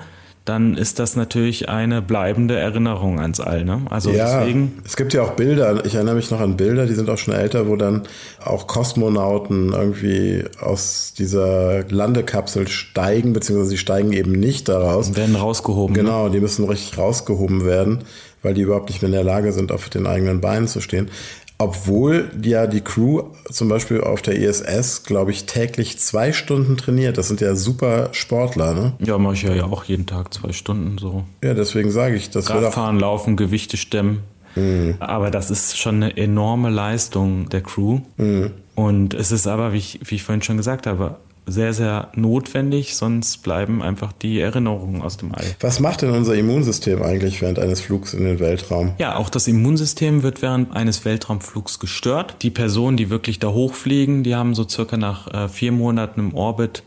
dann 0.46 0.76
ist 0.76 1.00
das 1.00 1.16
natürlich 1.16 1.70
eine 1.70 2.02
bleibende 2.02 2.58
Erinnerung 2.58 3.20
ans 3.20 3.40
All. 3.40 3.64
Ne? 3.64 3.82
Also 3.90 4.12
ja, 4.12 4.40
deswegen. 4.40 4.82
Es 4.86 4.98
gibt 4.98 5.14
ja 5.14 5.22
auch 5.22 5.32
Bilder, 5.32 5.86
ich 5.86 5.96
erinnere 5.96 6.16
mich 6.16 6.32
noch 6.32 6.42
an 6.42 6.58
Bilder, 6.58 6.86
die 6.86 6.96
sind 6.96 7.10
auch 7.10 7.18
schon 7.18 7.34
älter, 7.34 7.70
wo 7.70 7.78
dann 7.78 8.04
auch 8.44 8.68
Kosmonauten 8.68 9.72
irgendwie 9.72 10.44
aus 10.60 11.14
dieser 11.18 11.86
Landekapsel 11.90 12.68
steigen, 12.68 13.32
beziehungsweise 13.32 13.70
sie 13.70 13.78
steigen 13.78 14.12
eben 14.12 14.34
nicht 14.34 14.68
daraus. 14.68 15.08
Und 15.08 15.18
werden 15.18 15.36
rausgehoben. 15.36 15.96
Ne? 15.96 16.02
Genau, 16.02 16.28
die 16.28 16.42
müssen 16.42 16.66
richtig 16.66 16.98
rausgehoben 16.98 17.64
werden, 17.64 18.00
weil 18.42 18.54
die 18.54 18.62
überhaupt 18.64 18.90
nicht 18.90 19.02
mehr 19.02 19.10
in 19.10 19.16
der 19.16 19.24
Lage 19.24 19.54
sind, 19.54 19.72
auf 19.72 19.88
den 19.88 20.06
eigenen 20.06 20.42
Beinen 20.42 20.68
zu 20.68 20.82
stehen. 20.82 21.10
Obwohl 21.58 22.32
ja 22.42 22.68
die 22.68 22.82
Crew 22.82 23.24
zum 23.50 23.70
Beispiel 23.70 24.02
auf 24.02 24.22
der 24.22 24.36
ISS, 24.36 25.04
glaube 25.04 25.32
ich, 25.32 25.46
täglich 25.46 26.00
zwei 26.00 26.34
Stunden 26.34 26.78
trainiert. 26.78 27.18
Das 27.18 27.28
sind 27.28 27.42
ja 27.42 27.56
super 27.56 28.10
Sportler, 28.12 28.74
ne? 28.74 28.94
Ja, 29.00 29.18
mache 29.18 29.36
ich 29.36 29.44
ja 29.44 29.64
auch 29.66 29.84
jeden 29.86 30.06
Tag 30.06 30.34
zwei 30.34 30.52
Stunden 30.52 30.98
so. 30.98 31.24
Ja, 31.44 31.54
deswegen 31.54 31.92
sage 31.92 32.16
ich, 32.16 32.30
das 32.30 32.50
Radfahren, 32.50 33.00
Laufen, 33.00 33.38
Gewichte 33.38 33.78
stemmen. 33.78 34.24
Mhm. 34.56 34.96
Aber 35.00 35.32
das 35.32 35.52
ist 35.52 35.78
schon 35.78 35.96
eine 35.96 36.18
enorme 36.18 36.70
Leistung 36.70 37.50
der 37.50 37.62
Crew. 37.62 38.00
Mhm. 38.18 38.52
Und 38.76 39.14
es 39.14 39.32
ist 39.32 39.48
aber, 39.48 39.74
wie 39.74 39.78
ich, 39.78 40.00
wie 40.04 40.16
ich 40.16 40.24
vorhin 40.24 40.42
schon 40.42 40.58
gesagt 40.58 40.88
habe, 40.88 41.18
sehr, 41.46 41.74
sehr 41.74 42.10
notwendig, 42.16 42.96
sonst 42.96 43.44
bleiben 43.44 43.82
einfach 43.82 44.14
die 44.14 44.40
Erinnerungen 44.40 45.02
aus 45.02 45.18
dem 45.18 45.34
All. 45.34 45.46
Was 45.60 45.80
macht 45.80 46.02
denn 46.02 46.12
unser 46.12 46.36
Immunsystem 46.36 47.02
eigentlich 47.02 47.42
während 47.42 47.60
eines 47.60 47.82
Flugs 47.82 48.14
in 48.14 48.24
den 48.24 48.40
Weltraum? 48.40 48.94
Ja, 48.98 49.16
auch 49.16 49.30
das 49.30 49.48
Immunsystem 49.48 50.24
wird 50.24 50.42
während 50.42 50.76
eines 50.76 51.06
Weltraumflugs 51.06 51.80
gestört. 51.80 52.38
Die 52.42 52.50
Personen, 52.50 52.98
die 52.98 53.10
wirklich 53.10 53.40
da 53.40 53.50
hochfliegen, 53.50 54.24
die 54.24 54.36
haben 54.36 54.56
so 54.56 54.68
circa 54.68 54.98
nach 54.98 55.34
äh, 55.34 55.50
vier 55.50 55.72
Monaten 55.72 56.20
im 56.20 56.34
Orbit 56.34 56.84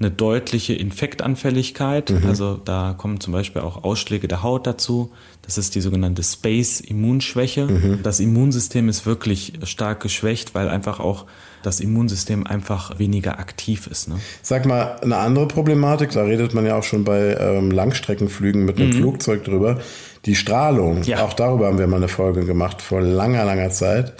eine 0.00 0.10
deutliche 0.10 0.74
Infektanfälligkeit. 0.74 2.10
Mhm. 2.10 2.26
Also 2.26 2.60
da 2.64 2.94
kommen 2.96 3.20
zum 3.20 3.32
Beispiel 3.32 3.62
auch 3.62 3.82
Ausschläge 3.82 4.28
der 4.28 4.42
Haut 4.42 4.66
dazu. 4.66 5.10
Das 5.42 5.58
ist 5.58 5.74
die 5.74 5.80
sogenannte 5.80 6.22
Space-Immunschwäche. 6.22 7.66
Mhm. 7.66 8.00
Das 8.02 8.20
Immunsystem 8.20 8.88
ist 8.88 9.06
wirklich 9.06 9.54
stark 9.64 10.00
geschwächt, 10.00 10.54
weil 10.54 10.68
einfach 10.68 11.00
auch 11.00 11.26
das 11.62 11.80
Immunsystem 11.80 12.46
einfach 12.46 12.98
weniger 12.98 13.40
aktiv 13.40 13.88
ist. 13.88 14.08
Ne? 14.08 14.16
Sag 14.42 14.66
mal, 14.66 14.96
eine 15.02 15.16
andere 15.16 15.48
Problematik, 15.48 16.12
da 16.12 16.22
redet 16.22 16.54
man 16.54 16.64
ja 16.64 16.76
auch 16.78 16.84
schon 16.84 17.02
bei 17.04 17.36
ähm, 17.40 17.72
Langstreckenflügen 17.72 18.64
mit 18.64 18.76
einem 18.76 18.90
mhm. 18.90 18.94
Flugzeug 18.94 19.44
drüber, 19.44 19.80
die 20.24 20.36
Strahlung. 20.36 21.02
Ja. 21.02 21.24
Auch 21.24 21.32
darüber 21.32 21.66
haben 21.66 21.78
wir 21.78 21.86
mal 21.88 21.96
eine 21.96 22.08
Folge 22.08 22.44
gemacht 22.44 22.82
vor 22.82 23.00
langer, 23.00 23.44
langer 23.44 23.70
Zeit. 23.70 24.14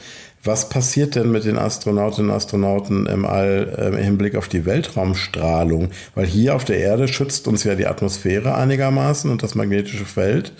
Was 0.48 0.70
passiert 0.70 1.14
denn 1.14 1.30
mit 1.30 1.44
den 1.44 1.58
Astronautinnen 1.58 2.30
und 2.30 2.36
Astronauten 2.36 3.04
im 3.04 3.26
All 3.26 3.74
äh, 3.76 3.88
im 3.88 4.02
Hinblick 4.02 4.34
auf 4.34 4.48
die 4.48 4.64
Weltraumstrahlung? 4.64 5.90
Weil 6.14 6.24
hier 6.24 6.56
auf 6.56 6.64
der 6.64 6.78
Erde 6.78 7.06
schützt 7.06 7.46
uns 7.46 7.64
ja 7.64 7.74
die 7.74 7.86
Atmosphäre 7.86 8.54
einigermaßen 8.54 9.30
und 9.30 9.42
das 9.42 9.54
magnetische 9.54 10.06
Feld. 10.06 10.54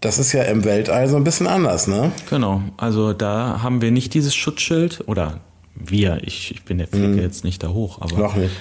Das 0.00 0.18
ist 0.18 0.32
ja 0.32 0.44
im 0.44 0.64
Weltall 0.64 1.06
so 1.06 1.16
ein 1.16 1.24
bisschen 1.24 1.46
anders, 1.46 1.86
ne? 1.86 2.12
Genau. 2.30 2.62
Also 2.78 3.12
da 3.12 3.60
haben 3.62 3.82
wir 3.82 3.90
nicht 3.90 4.14
dieses 4.14 4.34
Schutzschild 4.34 5.04
oder 5.06 5.40
wir, 5.74 6.20
ich, 6.22 6.52
ich 6.52 6.64
bin 6.64 6.78
der 6.78 6.86
Fliege 6.86 7.08
mhm. 7.08 7.18
jetzt 7.18 7.44
nicht 7.44 7.62
da 7.62 7.68
hoch, 7.68 8.00
aber. 8.00 8.16
Noch 8.16 8.36
nicht. 8.36 8.56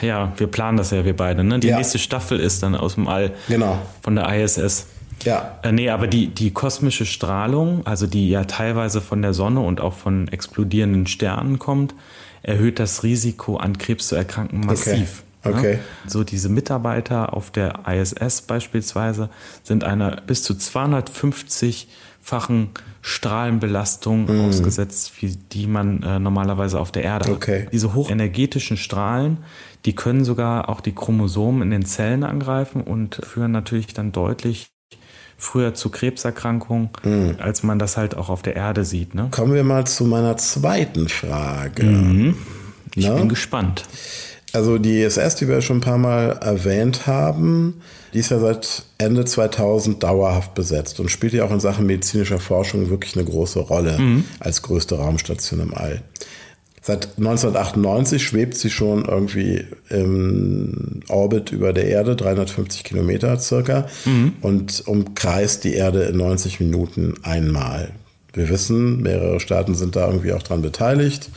Ja, 0.00 0.32
wir 0.36 0.46
planen 0.46 0.78
das 0.78 0.92
ja, 0.92 1.04
wir 1.04 1.16
beide. 1.16 1.42
Ne? 1.42 1.58
Die 1.58 1.66
ja. 1.66 1.76
nächste 1.76 1.98
Staffel 1.98 2.38
ist 2.38 2.62
dann 2.62 2.76
aus 2.76 2.94
dem 2.94 3.08
All 3.08 3.32
genau. 3.48 3.80
von 4.00 4.14
der 4.14 4.32
ISS. 4.32 4.86
Ja. 5.24 5.58
Äh, 5.62 5.72
nee, 5.72 5.90
aber 5.90 6.06
die, 6.06 6.28
die 6.28 6.52
kosmische 6.52 7.06
Strahlung, 7.06 7.84
also 7.86 8.06
die 8.06 8.28
ja 8.30 8.44
teilweise 8.44 9.00
von 9.00 9.22
der 9.22 9.34
Sonne 9.34 9.60
und 9.60 9.80
auch 9.80 9.94
von 9.94 10.28
explodierenden 10.28 11.06
Sternen 11.06 11.58
kommt, 11.58 11.94
erhöht 12.42 12.78
das 12.78 13.02
Risiko, 13.02 13.56
an 13.56 13.78
Krebs 13.78 14.08
zu 14.08 14.16
erkranken, 14.16 14.60
massiv. 14.66 15.22
Okay. 15.42 15.58
Okay. 15.58 15.74
Ne? 15.74 15.78
So 16.08 16.24
diese 16.24 16.48
Mitarbeiter 16.48 17.32
auf 17.32 17.52
der 17.52 17.80
ISS 17.86 18.42
beispielsweise 18.42 19.30
sind 19.62 19.84
einer 19.84 20.16
bis 20.26 20.42
zu 20.42 20.54
250-fachen 20.54 22.70
Strahlenbelastung 23.02 24.24
Mhm. 24.26 24.48
ausgesetzt, 24.48 25.12
wie 25.20 25.36
die 25.52 25.66
man 25.66 26.02
äh, 26.02 26.18
normalerweise 26.18 26.80
auf 26.80 26.90
der 26.90 27.04
Erde 27.04 27.32
Okay. 27.32 27.64
hat. 27.66 27.72
Diese 27.72 27.94
hochenergetischen 27.94 28.76
Strahlen, 28.76 29.38
die 29.84 29.94
können 29.94 30.24
sogar 30.24 30.68
auch 30.68 30.80
die 30.80 30.92
Chromosomen 30.92 31.62
in 31.62 31.70
den 31.70 31.84
Zellen 31.84 32.24
angreifen 32.24 32.80
und 32.82 33.20
führen 33.24 33.52
natürlich 33.52 33.94
dann 33.94 34.12
deutlich 34.12 34.66
früher 35.38 35.74
zu 35.74 35.90
Krebserkrankungen, 35.90 36.90
Mhm. 37.04 37.36
als 37.38 37.62
man 37.62 37.78
das 37.78 37.96
halt 37.96 38.16
auch 38.16 38.28
auf 38.28 38.42
der 38.42 38.56
Erde 38.56 38.84
sieht. 38.84 39.14
Ne? 39.14 39.28
Kommen 39.30 39.52
wir 39.54 39.64
mal 39.64 39.86
zu 39.86 40.04
meiner 40.04 40.36
zweiten 40.36 41.08
Frage. 41.08 42.34
Ich 42.94 43.06
Na? 43.06 43.14
bin 43.14 43.28
gespannt. 43.28 43.84
Also 44.52 44.78
die 44.78 45.02
ISS, 45.02 45.34
die 45.34 45.48
wir 45.48 45.60
schon 45.60 45.78
ein 45.78 45.82
paar 45.82 45.98
Mal 45.98 46.38
erwähnt 46.40 47.06
haben, 47.06 47.82
die 48.14 48.20
ist 48.20 48.30
ja 48.30 48.38
seit 48.38 48.84
Ende 48.96 49.26
2000 49.26 50.02
dauerhaft 50.02 50.54
besetzt 50.54 50.98
und 51.00 51.10
spielt 51.10 51.34
ja 51.34 51.44
auch 51.44 51.50
in 51.50 51.60
Sachen 51.60 51.84
medizinischer 51.84 52.38
Forschung 52.38 52.88
wirklich 52.88 53.16
eine 53.16 53.26
große 53.26 53.58
Rolle 53.58 54.22
als 54.40 54.62
größte 54.62 54.94
Raumstation 54.96 55.60
im 55.60 55.74
All. 55.74 56.00
Seit 56.86 57.18
1998 57.18 58.22
schwebt 58.22 58.54
sie 58.54 58.70
schon 58.70 59.06
irgendwie 59.06 59.64
im 59.88 61.00
Orbit 61.08 61.50
über 61.50 61.72
der 61.72 61.88
Erde, 61.88 62.14
350 62.14 62.84
Kilometer 62.84 63.40
circa, 63.40 63.88
und 64.40 64.86
umkreist 64.86 65.64
die 65.64 65.74
Erde 65.74 66.04
in 66.04 66.16
90 66.18 66.60
Minuten 66.60 67.14
einmal. 67.24 67.90
Wir 68.32 68.48
wissen, 68.50 69.02
mehrere 69.02 69.40
Staaten 69.40 69.74
sind 69.74 69.96
da 69.96 70.06
irgendwie 70.06 70.32
auch 70.32 70.44
dran 70.44 70.62
beteiligt. 70.62 71.28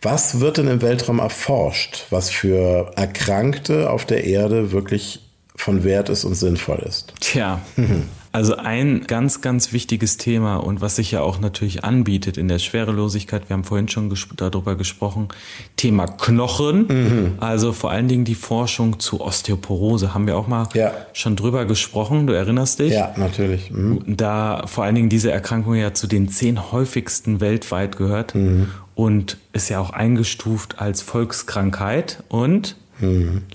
Was 0.00 0.40
wird 0.40 0.58
denn 0.58 0.66
im 0.66 0.82
Weltraum 0.82 1.20
erforscht, 1.20 2.06
was 2.10 2.30
für 2.30 2.90
Erkrankte 2.96 3.88
auf 3.88 4.04
der 4.04 4.24
Erde 4.24 4.72
wirklich 4.72 5.20
von 5.54 5.84
Wert 5.84 6.08
ist 6.08 6.24
und 6.24 6.34
sinnvoll 6.34 6.82
ist? 6.88 7.14
Tja, 7.20 7.60
also 8.32 8.56
ein 8.56 9.04
ganz, 9.06 9.40
ganz 9.42 9.72
wichtiges 9.72 10.16
Thema 10.16 10.56
und 10.56 10.80
was 10.80 10.96
sich 10.96 11.10
ja 11.12 11.20
auch 11.20 11.38
natürlich 11.38 11.84
anbietet 11.84 12.36
in 12.38 12.48
der 12.48 12.58
Schwerelosigkeit, 12.58 13.48
wir 13.48 13.54
haben 13.54 13.64
vorhin 13.64 13.88
schon 13.88 14.08
ges 14.08 14.26
darüber 14.36 14.74
gesprochen, 14.74 15.28
Thema 15.76 16.06
Knochen, 16.06 17.34
also 17.40 17.72
vor 17.72 17.90
allen 17.90 18.08
Dingen 18.08 18.24
die 18.24 18.34
Forschung 18.34 18.98
zu 19.00 19.20
Osteoporose, 19.20 20.14
haben 20.14 20.26
wir 20.26 20.36
auch 20.36 20.48
mal 20.48 20.68
Ja. 20.74 20.92
schon 21.12 21.36
drüber 21.36 21.64
gesprochen, 21.66 22.26
du 22.26 22.32
erinnerst 22.32 22.78
dich? 22.78 22.92
Ja, 22.92 23.12
natürlich. 23.16 23.70
Mhm. 23.70 24.02
Da 24.16 24.64
vor 24.66 24.84
allen 24.84 24.94
Dingen 24.94 25.08
diese 25.08 25.30
Erkrankung 25.30 25.74
ja 25.74 25.92
zu 25.92 26.06
den 26.06 26.28
zehn 26.28 26.72
häufigsten 26.72 27.40
weltweit 27.40 27.96
gehört. 27.96 28.34
Und 28.94 29.38
ist 29.54 29.70
ja 29.70 29.80
auch 29.80 29.90
eingestuft 29.90 30.78
als 30.78 31.00
Volkskrankheit. 31.02 32.22
Und 32.28 32.76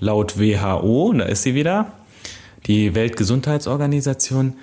laut 0.00 0.38
WHO, 0.38 1.12
da 1.16 1.24
ist 1.24 1.42
sie 1.44 1.54
wieder, 1.54 1.92
die 2.66 2.94
Weltgesundheitsorganisation, 2.94 4.54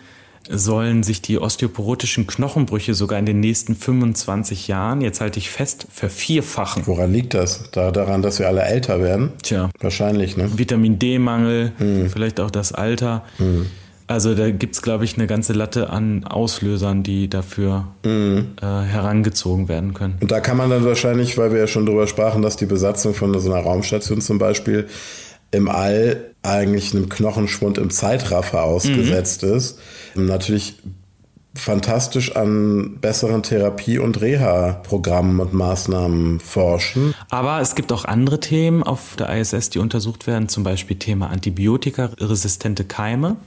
sollen 0.50 1.04
sich 1.04 1.22
die 1.22 1.40
osteoporotischen 1.40 2.28
Knochenbrüche 2.28 2.94
sogar 2.94 3.18
in 3.18 3.25
den 3.25 3.40
nächsten 3.40 3.75
25 3.75 4.68
Jahren, 4.68 5.02
jetzt 5.02 5.22
halte 5.22 5.40
ich 5.40 5.50
fest, 5.50 5.88
vervierfachen. 5.92 6.84
Woran 6.86 7.12
liegt 7.12 7.34
das? 7.34 7.72
Da, 7.72 7.92
daran, 7.92 8.22
dass 8.22 8.40
wir 8.40 8.48
alle 8.48 8.62
älter 8.62 9.02
werden? 9.02 9.32
Tja, 9.42 9.70
Wahrscheinlich, 9.80 10.38
ne? 10.38 10.50
Vitamin 10.56 11.00
D-Mangel, 11.00 11.72
vielleicht 12.12 12.40
auch 12.40 12.52
das 12.52 12.74
Alter. 12.74 13.24
Also 14.08 14.36
da 14.36 14.52
gibt's, 14.52 14.84
glaube 14.84 15.04
ich, 15.04 15.16
eine 15.16 15.25
ganze 15.25 15.54
Latte 15.54 15.90
an 15.90 16.25
Auslösern, 16.25 17.02
die 17.02 17.28
dafür 17.28 17.88
äh, 18.04 18.44
herangezogen 18.62 19.68
werden 19.68 19.96
können. 19.96 20.18
Und 20.22 20.32
da 20.32 20.42
kann 20.42 20.58
man 20.58 20.70
dann 20.70 20.86
wahrscheinlich, 20.86 21.40
weil 21.40 21.52
wir 21.52 21.60
ja 21.60 21.68
schon 21.68 21.88
drüber 21.88 22.06
sprachen, 22.06 22.44
dass 22.44 22.56
die 22.56 22.68
Besatzung 22.68 23.16
von 23.16 23.38
so 23.40 23.52
einer 23.52 23.64
Raumstation 23.64 24.22
zum 24.22 24.38
Beispiel 24.38 24.88
im 25.55 25.69
All 25.69 26.31
eigentlich 26.43 26.93
einem 26.93 27.09
Knochenschwund 27.09 27.77
im 27.77 27.89
Zeitraffer 27.89 28.63
ausgesetzt 28.63 29.43
ist, 29.43 29.79
natürlich 30.13 30.75
fantastisch 31.57 32.35
an 32.35 32.97
besseren 33.00 33.41
Therapie- 33.41 33.97
und 33.97 34.19
Reha-Programmen 34.19 35.39
und 35.39 35.53
Maßnahmen 35.53 36.39
forschen. 36.41 37.13
Aber 37.29 37.62
es 37.62 37.75
gibt 37.75 37.93
auch 37.93 38.03
andere 38.05 38.39
Themen 38.41 38.83
auf 38.83 39.15
der 39.17 39.29
ISS, 39.29 39.69
die 39.69 39.79
untersucht 39.79 40.27
werden, 40.27 40.50
zum 40.50 40.63
Beispiel 40.63 40.97
Thema 40.97 41.29
antibiotikaresistente 41.29 42.83
Keime. 42.83 43.38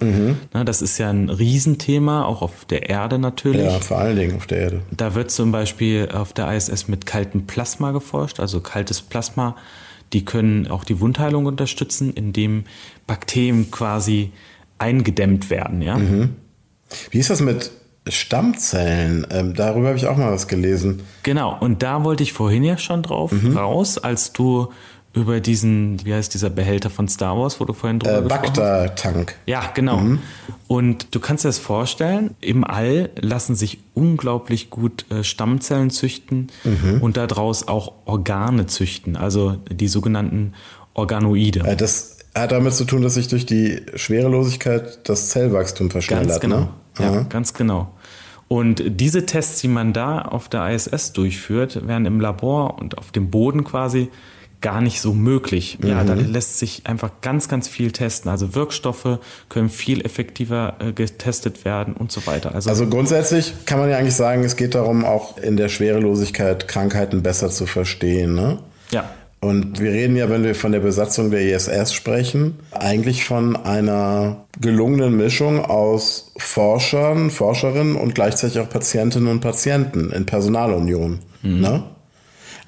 Na, 0.53 0.65
das 0.65 0.81
ist 0.81 0.99
ja 0.99 1.11
ein 1.11 1.29
Riesenthema, 1.29 2.25
auch 2.25 2.41
auf 2.41 2.65
der 2.65 2.89
Erde 2.89 3.19
natürlich. 3.19 3.67
Ja, 3.67 3.79
vor 3.79 3.99
allen 3.99 4.17
Dingen 4.17 4.37
auf 4.37 4.47
der 4.47 4.59
Erde. 4.59 4.81
Da 4.91 5.15
wird 5.15 5.31
zum 5.31 5.53
Beispiel 5.53 6.09
auf 6.13 6.33
der 6.33 6.51
ISS 6.51 6.89
mit 6.89 7.05
kaltem 7.05 7.47
Plasma 7.47 7.91
geforscht, 7.93 8.41
also 8.41 8.61
kaltes 8.61 9.03
Plasma. 9.03 9.55
Die 10.13 10.25
können 10.25 10.69
auch 10.69 10.85
die 10.85 11.01
Wundheilung 11.01 11.47
unterstützen, 11.47 12.13
indem 12.13 12.65
Bakterien 13.07 13.71
quasi 13.71 14.33
eingedämmt 14.79 15.51
werden. 15.51 15.83
Ja? 15.83 16.01
Wie 17.11 17.19
ist 17.19 17.31
das 17.31 17.41
mit 17.41 17.71
Stammzellen? 18.07 19.27
Ähm, 19.31 19.55
darüber 19.55 19.89
habe 19.89 19.99
ich 19.99 20.07
auch 20.07 20.17
mal 20.17 20.33
was 20.33 20.49
gelesen. 20.49 21.03
Genau. 21.23 21.57
Und 21.59 21.83
da 21.83 22.05
wollte 22.05 22.23
ich 22.23 22.33
vorhin 22.33 22.65
ja 22.65 22.79
schon 22.79 23.03
drauf 23.03 23.33
raus, 23.55 23.99
als 23.99 24.33
du 24.33 24.69
über 25.21 25.41
diesen, 25.41 26.05
wie 26.05 26.15
heißt 26.15 26.33
dieser 26.35 26.51
Behälter 26.51 26.91
von 26.91 27.09
Star 27.09 27.37
Wars, 27.37 27.61
wo 27.61 27.65
du 27.65 27.73
vorhin 27.73 27.99
drüber 27.99 28.19
Äh, 28.19 28.23
gesprochen 28.23 28.43
hast? 28.47 28.55
Bagda-Tank. 28.57 29.35
Ja, 29.47 29.63
genau. 29.75 30.03
Und 30.67 31.15
du 31.15 31.21
kannst 31.21 31.45
dir 31.45 31.49
das 31.49 31.59
vorstellen, 31.59 32.35
im 32.41 32.65
All 32.65 33.11
lassen 33.21 33.55
sich 33.57 33.79
unglaublich 33.95 34.71
gut 34.71 35.05
äh, 35.11 35.25
Stammzellen 35.25 35.91
züchten 35.91 36.49
und 37.01 37.17
daraus 37.17 37.69
auch 37.69 37.93
Organe 38.05 38.67
züchten, 38.67 39.17
also 39.17 39.57
die 39.71 39.89
sogenannten 39.89 40.53
Organoide. 40.95 41.61
Äh, 41.61 41.77
Das 41.77 42.19
hat 42.35 42.53
damit 42.53 42.75
zu 42.75 42.85
tun, 42.85 43.03
dass 43.03 43.15
sich 43.15 43.29
durch 43.29 43.47
die 43.47 43.83
Schwerelosigkeit 43.95 45.09
das 45.09 45.29
Zellwachstum 45.31 45.91
verschnellert. 45.91 46.29
Ganz 46.29 46.41
genau. 46.41 46.61
Ne? 46.61 46.69
Ja, 46.99 47.11
Aha. 47.11 47.27
ganz 47.29 47.55
genau. 47.55 47.93
Und 48.49 48.83
diese 49.01 49.27
Tests, 49.27 49.61
die 49.61 49.69
man 49.69 49.93
da 49.93 50.23
auf 50.23 50.49
der 50.49 50.69
ISS 50.71 51.13
durchführt, 51.13 51.87
werden 51.87 52.07
im 52.07 52.19
Labor 52.21 52.79
und 52.79 52.97
auf 52.97 53.13
dem 53.13 53.31
Boden 53.31 53.63
quasi 53.65 54.09
gar 54.61 54.81
nicht 54.81 55.01
so 55.01 55.15
möglich. 55.15 55.79
Ja, 55.85 56.03
da 56.05 56.15
Mhm. 56.17 56.33
lässt 56.33 56.59
sich 56.59 56.83
einfach 56.85 57.11
ganz, 57.21 57.49
ganz 57.49 57.69
viel 57.69 57.93
testen. 57.93 58.31
Also 58.31 58.55
Wirkstoffe 58.55 59.19
können 59.49 59.69
viel 59.69 60.05
effektiver 60.05 60.75
äh, 60.81 60.93
getestet 60.93 61.65
werden 61.65 61.95
und 61.95 62.11
so 62.11 62.27
weiter. 62.27 62.55
Also, 62.55 62.69
Also 62.71 62.87
grundsätzlich 62.89 63.53
kann 63.67 63.79
man 63.79 63.89
ja 63.89 63.99
eigentlich 63.99 64.17
sagen, 64.17 64.43
es 64.45 64.57
geht 64.57 64.75
darum, 64.75 65.05
auch 65.05 65.39
in 65.39 65.57
der 65.57 65.69
Schwerelosigkeit 65.69 66.67
Krankheiten 66.69 67.23
besser 67.23 67.51
zu 67.51 67.67
verstehen. 67.67 68.35
Ne? 68.35 68.59
ja, 68.91 69.09
Und 69.41 69.79
wir 69.81 69.93
reden 69.93 70.17
ja, 70.17 70.29
wenn 70.29 70.43
wir 70.43 70.57
von 70.57 70.73
der 70.73 70.81
Besatzung 70.81 71.31
der 71.31 71.43
ISS 71.43 71.95
sprechen, 71.95 72.59
eigentlich 72.73 73.25
von 73.25 73.55
einer 73.55 74.45
gelungenen 74.61 75.17
Mischung 75.17 75.65
aus 75.65 76.33
Forschern, 76.37 77.31
Forscherinnen 77.31 77.95
und 77.95 78.17
gleichzeitig 78.17 78.59
auch 78.59 78.69
Patientinnen 78.69 79.29
und 79.29 79.39
Patienten 79.41 80.11
in 80.11 80.27
Personalunion. 80.27 81.21
Ne? 81.43 81.85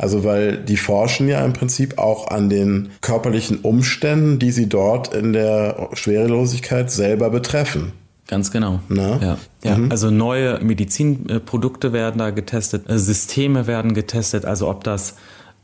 Also 0.00 0.24
weil 0.24 0.56
die 0.56 0.78
forschen 0.78 1.28
ja 1.28 1.44
im 1.44 1.52
Prinzip 1.52 1.98
auch 1.98 2.28
an 2.28 2.48
den 2.48 2.88
körperlichen 3.02 3.58
Umständen, 3.58 4.38
die 4.38 4.50
sie 4.50 4.66
dort 4.66 5.12
in 5.12 5.34
der 5.34 5.90
Schwerelosigkeit 5.92 6.90
selber 6.90 7.28
betreffen. 7.28 7.92
Ganz 8.26 8.50
genau. 8.50 8.80
Na? 8.88 9.18
Ja, 9.20 9.38
ja. 9.62 9.78
also 9.90 10.10
neue 10.10 10.58
Medizinprodukte 10.60 11.92
werden 11.92 12.16
da 12.16 12.30
getestet, 12.30 12.88
äh, 12.88 12.98
Systeme 12.98 13.66
werden 13.66 13.92
getestet, 13.92 14.46
also 14.46 14.70
ob 14.70 14.84
das 14.84 15.16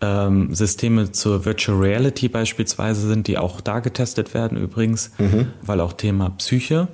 ähm, 0.02 0.54
Systeme 0.54 1.12
zur 1.12 1.46
Virtual 1.46 1.78
Reality 1.78 2.28
beispielsweise 2.28 3.08
sind, 3.08 3.28
die 3.28 3.38
auch 3.38 3.62
da 3.62 3.80
getestet 3.80 4.34
werden 4.34 4.58
übrigens, 4.58 5.12
weil 5.62 5.80
auch 5.80 5.94
Thema 5.94 6.28
Psyche 6.36 6.88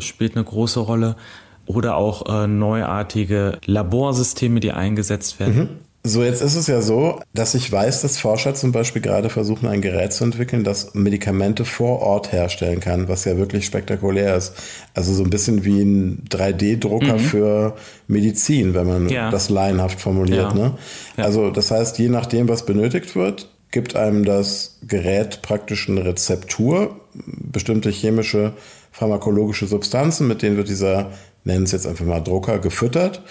spielt 0.00 0.34
eine 0.34 0.44
große 0.44 0.80
Rolle. 0.80 1.16
Oder 1.66 1.96
auch 1.96 2.44
äh, 2.44 2.46
neuartige 2.46 3.58
Laborsysteme, 3.66 4.60
die 4.60 4.70
eingesetzt 4.70 5.40
werden. 5.40 5.80
So, 6.08 6.22
jetzt 6.22 6.40
ist 6.40 6.54
es 6.54 6.68
ja 6.68 6.82
so, 6.82 7.20
dass 7.34 7.54
ich 7.56 7.70
weiß, 7.70 8.02
dass 8.02 8.18
Forscher 8.18 8.54
zum 8.54 8.70
Beispiel 8.70 9.02
gerade 9.02 9.28
versuchen, 9.28 9.66
ein 9.66 9.80
Gerät 9.80 10.12
zu 10.12 10.22
entwickeln, 10.22 10.62
das 10.62 10.94
Medikamente 10.94 11.64
vor 11.64 12.00
Ort 12.00 12.30
herstellen 12.30 12.78
kann, 12.78 13.08
was 13.08 13.24
ja 13.24 13.36
wirklich 13.36 13.66
spektakulär 13.66 14.36
ist. 14.36 14.52
Also 14.94 15.12
so 15.12 15.24
ein 15.24 15.30
bisschen 15.30 15.64
wie 15.64 15.80
ein 15.82 16.24
3D-Drucker 16.30 17.18
für 17.18 17.74
Medizin, 18.06 18.74
wenn 18.74 18.86
man 18.86 19.08
Ja. 19.08 19.30
das 19.30 19.48
laienhaft 19.48 20.00
formuliert. 20.00 20.52
Ja. 20.52 20.54
Ne? 20.54 20.78
Ja. 21.16 21.24
Also 21.24 21.50
das 21.50 21.72
heißt, 21.72 21.98
je 21.98 22.08
nachdem, 22.08 22.48
was 22.48 22.64
benötigt 22.64 23.16
wird, 23.16 23.50
gibt 23.72 23.96
einem 23.96 24.24
das 24.24 24.78
Gerät 24.86 25.42
praktisch 25.42 25.88
eine 25.88 26.04
Rezeptur, 26.04 27.00
bestimmte 27.14 27.90
chemische, 27.90 28.52
pharmakologische 28.92 29.66
Substanzen, 29.66 30.28
mit 30.28 30.42
denen 30.42 30.56
wird 30.56 30.68
dieser, 30.68 31.10
nennen 31.42 31.64
es 31.64 31.72
jetzt 31.72 31.86
einfach 31.86 32.06
mal 32.06 32.20
Drucker, 32.20 32.60
gefüttert. 32.60 33.22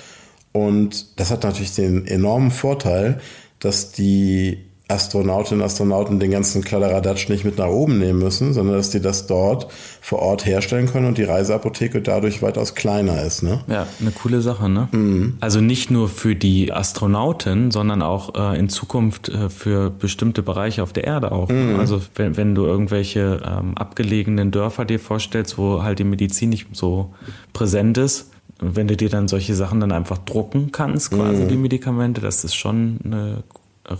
Und 0.55 1.19
das 1.19 1.31
hat 1.31 1.43
natürlich 1.43 1.75
den 1.75 2.07
enormen 2.07 2.49
Vorteil, 2.49 3.19
dass 3.59 3.91
die 3.91 4.59
Astronautinnen 4.87 5.59
und 5.61 5.65
Astronauten 5.65 6.17
den 6.21 6.31
ganzen 6.31 6.63
Kladderadatsch 6.63 7.27
nicht 7.27 7.43
mit 7.43 7.57
nach 7.57 7.67
oben 7.67 7.99
nehmen 7.99 8.19
müssen, 8.19 8.53
sondern 8.53 8.77
dass 8.77 8.89
die 8.89 9.01
das 9.01 9.27
dort 9.27 9.67
vor 9.99 10.19
Ort 10.19 10.45
herstellen 10.45 10.85
können 10.85 11.07
und 11.07 11.17
die 11.17 11.23
Reiseapotheke 11.23 12.01
dadurch 12.01 12.41
weitaus 12.41 12.73
kleiner 12.73 13.21
ist. 13.21 13.43
Ne? 13.43 13.65
Ja, 13.67 13.85
eine 13.99 14.11
coole 14.11 14.41
Sache. 14.41 14.69
Ne? 14.69 14.87
Mhm. 14.93 15.37
Also 15.41 15.59
nicht 15.59 15.91
nur 15.91 16.07
für 16.07 16.35
die 16.35 16.71
Astronauten, 16.71 17.71
sondern 17.71 18.01
auch 18.01 18.35
äh, 18.35 18.57
in 18.57 18.69
Zukunft 18.69 19.27
äh, 19.27 19.49
für 19.49 19.89
bestimmte 19.89 20.41
Bereiche 20.41 20.83
auf 20.83 20.93
der 20.93 21.03
Erde 21.03 21.33
auch. 21.33 21.49
Ne? 21.49 21.73
Mhm. 21.73 21.79
Also 21.81 22.01
wenn, 22.15 22.37
wenn 22.37 22.55
du 22.55 22.63
irgendwelche 22.63 23.41
ähm, 23.45 23.75
abgelegenen 23.75 24.51
Dörfer 24.51 24.85
dir 24.85 25.01
vorstellst, 25.01 25.57
wo 25.57 25.83
halt 25.83 25.99
die 25.99 26.05
Medizin 26.05 26.47
nicht 26.47 26.67
so 26.71 27.13
präsent 27.51 27.97
ist, 27.97 28.31
wenn 28.59 28.87
du 28.87 28.95
dir 28.95 29.09
dann 29.09 29.27
solche 29.27 29.53
Sachen 29.55 29.79
dann 29.79 29.91
einfach 29.91 30.17
drucken 30.17 30.71
kannst, 30.71 31.11
quasi 31.11 31.43
mhm. 31.43 31.47
die 31.49 31.57
Medikamente, 31.57 32.21
das 32.21 32.43
ist 32.43 32.55
schon 32.55 32.99
eine 33.03 33.43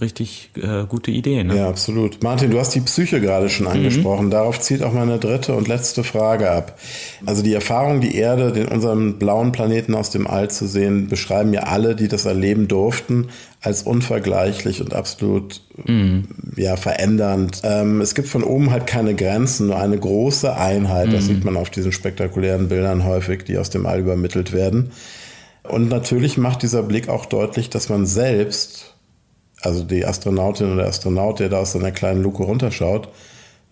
richtig 0.01 0.49
äh, 0.55 0.85
gute 0.87 1.11
Idee. 1.11 1.43
Ne? 1.43 1.57
Ja, 1.57 1.69
absolut. 1.69 2.23
Martin, 2.23 2.49
du 2.49 2.59
hast 2.59 2.73
die 2.73 2.81
Psyche 2.81 3.21
gerade 3.21 3.49
schon 3.49 3.67
angesprochen. 3.67 4.27
Mhm. 4.27 4.31
Darauf 4.31 4.59
zielt 4.59 4.81
auch 4.81 4.93
meine 4.93 5.19
dritte 5.19 5.53
und 5.53 5.67
letzte 5.67 6.03
Frage 6.03 6.49
ab. 6.49 6.79
Also 7.25 7.43
die 7.43 7.53
Erfahrung, 7.53 8.01
die 8.01 8.15
Erde, 8.15 8.51
den 8.51 8.67
unseren 8.67 9.19
blauen 9.19 9.51
Planeten 9.51 9.93
aus 9.93 10.09
dem 10.09 10.25
All 10.25 10.49
zu 10.49 10.67
sehen, 10.67 11.07
beschreiben 11.07 11.53
ja 11.53 11.63
alle, 11.63 11.95
die 11.95 12.07
das 12.07 12.25
erleben 12.25 12.67
durften, 12.67 13.27
als 13.65 13.83
unvergleichlich 13.83 14.81
und 14.81 14.93
absolut 14.93 15.61
mhm. 15.85 16.25
ja, 16.55 16.75
verändernd. 16.75 17.61
Ähm, 17.63 18.01
es 18.01 18.13
gibt 18.13 18.27
von 18.27 18.43
oben 18.43 18.71
halt 18.71 18.85
keine 18.85 19.15
Grenzen, 19.15 19.67
nur 19.67 19.79
eine 19.79 19.97
große 19.97 20.55
Einheit. 20.55 21.11
Das 21.11 21.23
mhm. 21.23 21.27
sieht 21.27 21.45
man 21.45 21.57
auf 21.57 21.69
diesen 21.69 21.91
spektakulären 21.91 22.67
Bildern 22.67 23.05
häufig, 23.05 23.43
die 23.43 23.57
aus 23.57 23.69
dem 23.69 23.85
All 23.85 23.99
übermittelt 23.99 24.53
werden. 24.53 24.91
Und 25.63 25.89
natürlich 25.89 26.37
macht 26.37 26.61
dieser 26.61 26.83
Blick 26.83 27.09
auch 27.09 27.25
deutlich, 27.25 27.69
dass 27.69 27.89
man 27.89 28.05
selbst 28.05 28.95
also 29.61 29.83
die 29.83 30.05
Astronautin 30.05 30.67
oder 30.67 30.83
der 30.83 30.87
Astronaut, 30.87 31.39
der 31.39 31.49
da 31.49 31.59
aus 31.59 31.71
seiner 31.71 31.91
kleinen 31.91 32.21
Luke 32.21 32.43
runterschaut, 32.43 33.09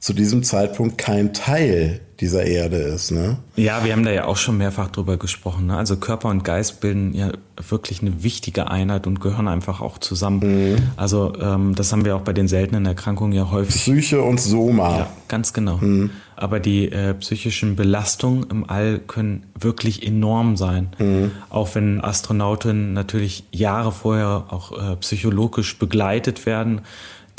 zu 0.03 0.11
diesem 0.11 0.43
Zeitpunkt 0.43 0.97
kein 0.97 1.33
Teil 1.33 2.01
dieser 2.19 2.43
Erde 2.43 2.75
ist. 2.75 3.11
Ne? 3.11 3.37
Ja, 3.55 3.85
wir 3.85 3.93
haben 3.93 4.03
da 4.03 4.11
ja 4.11 4.25
auch 4.25 4.35
schon 4.35 4.57
mehrfach 4.57 4.89
drüber 4.89 5.15
gesprochen. 5.15 5.67
Ne? 5.67 5.77
Also 5.77 5.95
Körper 5.95 6.27
und 6.27 6.43
Geist 6.43 6.81
bilden 6.81 7.13
ja 7.13 7.31
wirklich 7.69 8.01
eine 8.01 8.21
wichtige 8.21 8.69
Einheit 8.69 9.07
und 9.07 9.21
gehören 9.21 9.47
einfach 9.47 9.79
auch 9.79 9.97
zusammen. 9.97 10.73
Mhm. 10.73 10.77
Also 10.97 11.31
ähm, 11.39 11.73
das 11.75 11.93
haben 11.93 12.03
wir 12.03 12.17
auch 12.17 12.21
bei 12.21 12.33
den 12.33 12.49
seltenen 12.49 12.85
Erkrankungen 12.85 13.31
ja 13.31 13.49
häufig. 13.49 13.75
Psyche 13.75 14.21
und 14.21 14.41
Soma. 14.41 14.97
Ja, 14.97 15.07
ganz 15.29 15.53
genau. 15.53 15.77
Mhm. 15.77 16.09
Aber 16.35 16.59
die 16.59 16.91
äh, 16.91 17.13
psychischen 17.13 17.77
Belastungen 17.77 18.45
im 18.49 18.69
All 18.69 18.99
können 18.99 19.45
wirklich 19.57 20.05
enorm 20.05 20.57
sein. 20.57 20.89
Mhm. 20.97 21.31
Auch 21.49 21.75
wenn 21.75 22.03
Astronauten 22.03 22.91
natürlich 22.91 23.45
Jahre 23.53 23.93
vorher 23.93 24.47
auch 24.49 24.73
äh, 24.73 24.97
psychologisch 24.97 25.79
begleitet 25.79 26.45
werden 26.45 26.81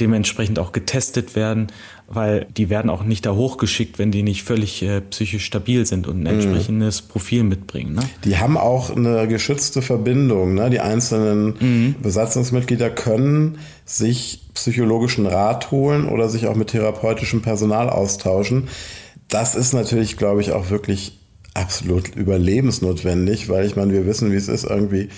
dementsprechend 0.00 0.58
auch 0.58 0.72
getestet 0.72 1.36
werden, 1.36 1.68
weil 2.08 2.46
die 2.56 2.68
werden 2.68 2.90
auch 2.90 3.04
nicht 3.04 3.26
da 3.26 3.34
hochgeschickt, 3.34 3.98
wenn 3.98 4.10
die 4.10 4.22
nicht 4.22 4.42
völlig 4.42 4.82
äh, 4.82 5.00
psychisch 5.00 5.44
stabil 5.44 5.86
sind 5.86 6.06
und 6.06 6.18
ein 6.18 6.20
mhm. 6.22 6.40
entsprechendes 6.40 7.02
mhm. 7.02 7.08
Profil 7.08 7.44
mitbringen. 7.44 7.94
Ne? 7.94 8.02
Die 8.24 8.36
haben 8.38 8.56
auch 8.56 8.94
eine 8.94 9.28
geschützte 9.28 9.82
Verbindung. 9.82 10.54
Ne? 10.54 10.70
Die 10.70 10.80
einzelnen 10.80 11.54
mhm. 11.60 11.94
Besatzungsmitglieder 12.02 12.90
können 12.90 13.58
sich 13.84 14.42
psychologischen 14.54 15.26
Rat 15.26 15.70
holen 15.70 16.08
oder 16.08 16.28
sich 16.28 16.46
auch 16.46 16.56
mit 16.56 16.68
therapeutischem 16.68 17.42
Personal 17.42 17.88
austauschen. 17.88 18.68
Das 19.28 19.54
ist 19.54 19.72
natürlich, 19.72 20.16
glaube 20.16 20.40
ich, 20.40 20.52
auch 20.52 20.70
wirklich 20.70 21.18
absolut 21.54 22.14
überlebensnotwendig, 22.16 23.48
weil 23.48 23.64
ich 23.64 23.76
meine, 23.76 23.92
wir 23.92 24.06
wissen, 24.06 24.32
wie 24.32 24.36
es 24.36 24.48
ist, 24.48 24.64
irgendwie 24.64 25.08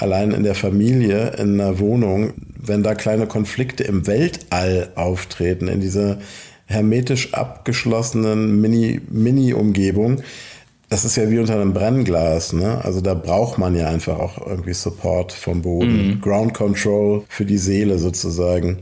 allein 0.00 0.32
in 0.32 0.42
der 0.42 0.54
Familie, 0.54 1.32
in 1.38 1.60
einer 1.60 1.78
Wohnung, 1.78 2.32
wenn 2.56 2.82
da 2.82 2.94
kleine 2.94 3.26
Konflikte 3.26 3.84
im 3.84 4.06
Weltall 4.06 4.90
auftreten, 4.94 5.68
in 5.68 5.80
dieser 5.80 6.18
hermetisch 6.66 7.34
abgeschlossenen 7.34 8.60
Mini-Umgebung, 8.60 10.10
Mini 10.12 10.24
das 10.90 11.04
ist 11.04 11.16
ja 11.16 11.30
wie 11.30 11.38
unter 11.38 11.54
einem 11.54 11.72
Brennglas, 11.72 12.52
ne? 12.52 12.84
Also 12.84 13.00
da 13.00 13.14
braucht 13.14 13.58
man 13.58 13.76
ja 13.76 13.86
einfach 13.86 14.18
auch 14.18 14.44
irgendwie 14.44 14.74
Support 14.74 15.32
vom 15.32 15.62
Boden. 15.62 16.08
Mhm. 16.08 16.20
Ground 16.20 16.52
Control 16.52 17.22
für 17.28 17.44
die 17.44 17.58
Seele 17.58 17.98
sozusagen. 17.98 18.78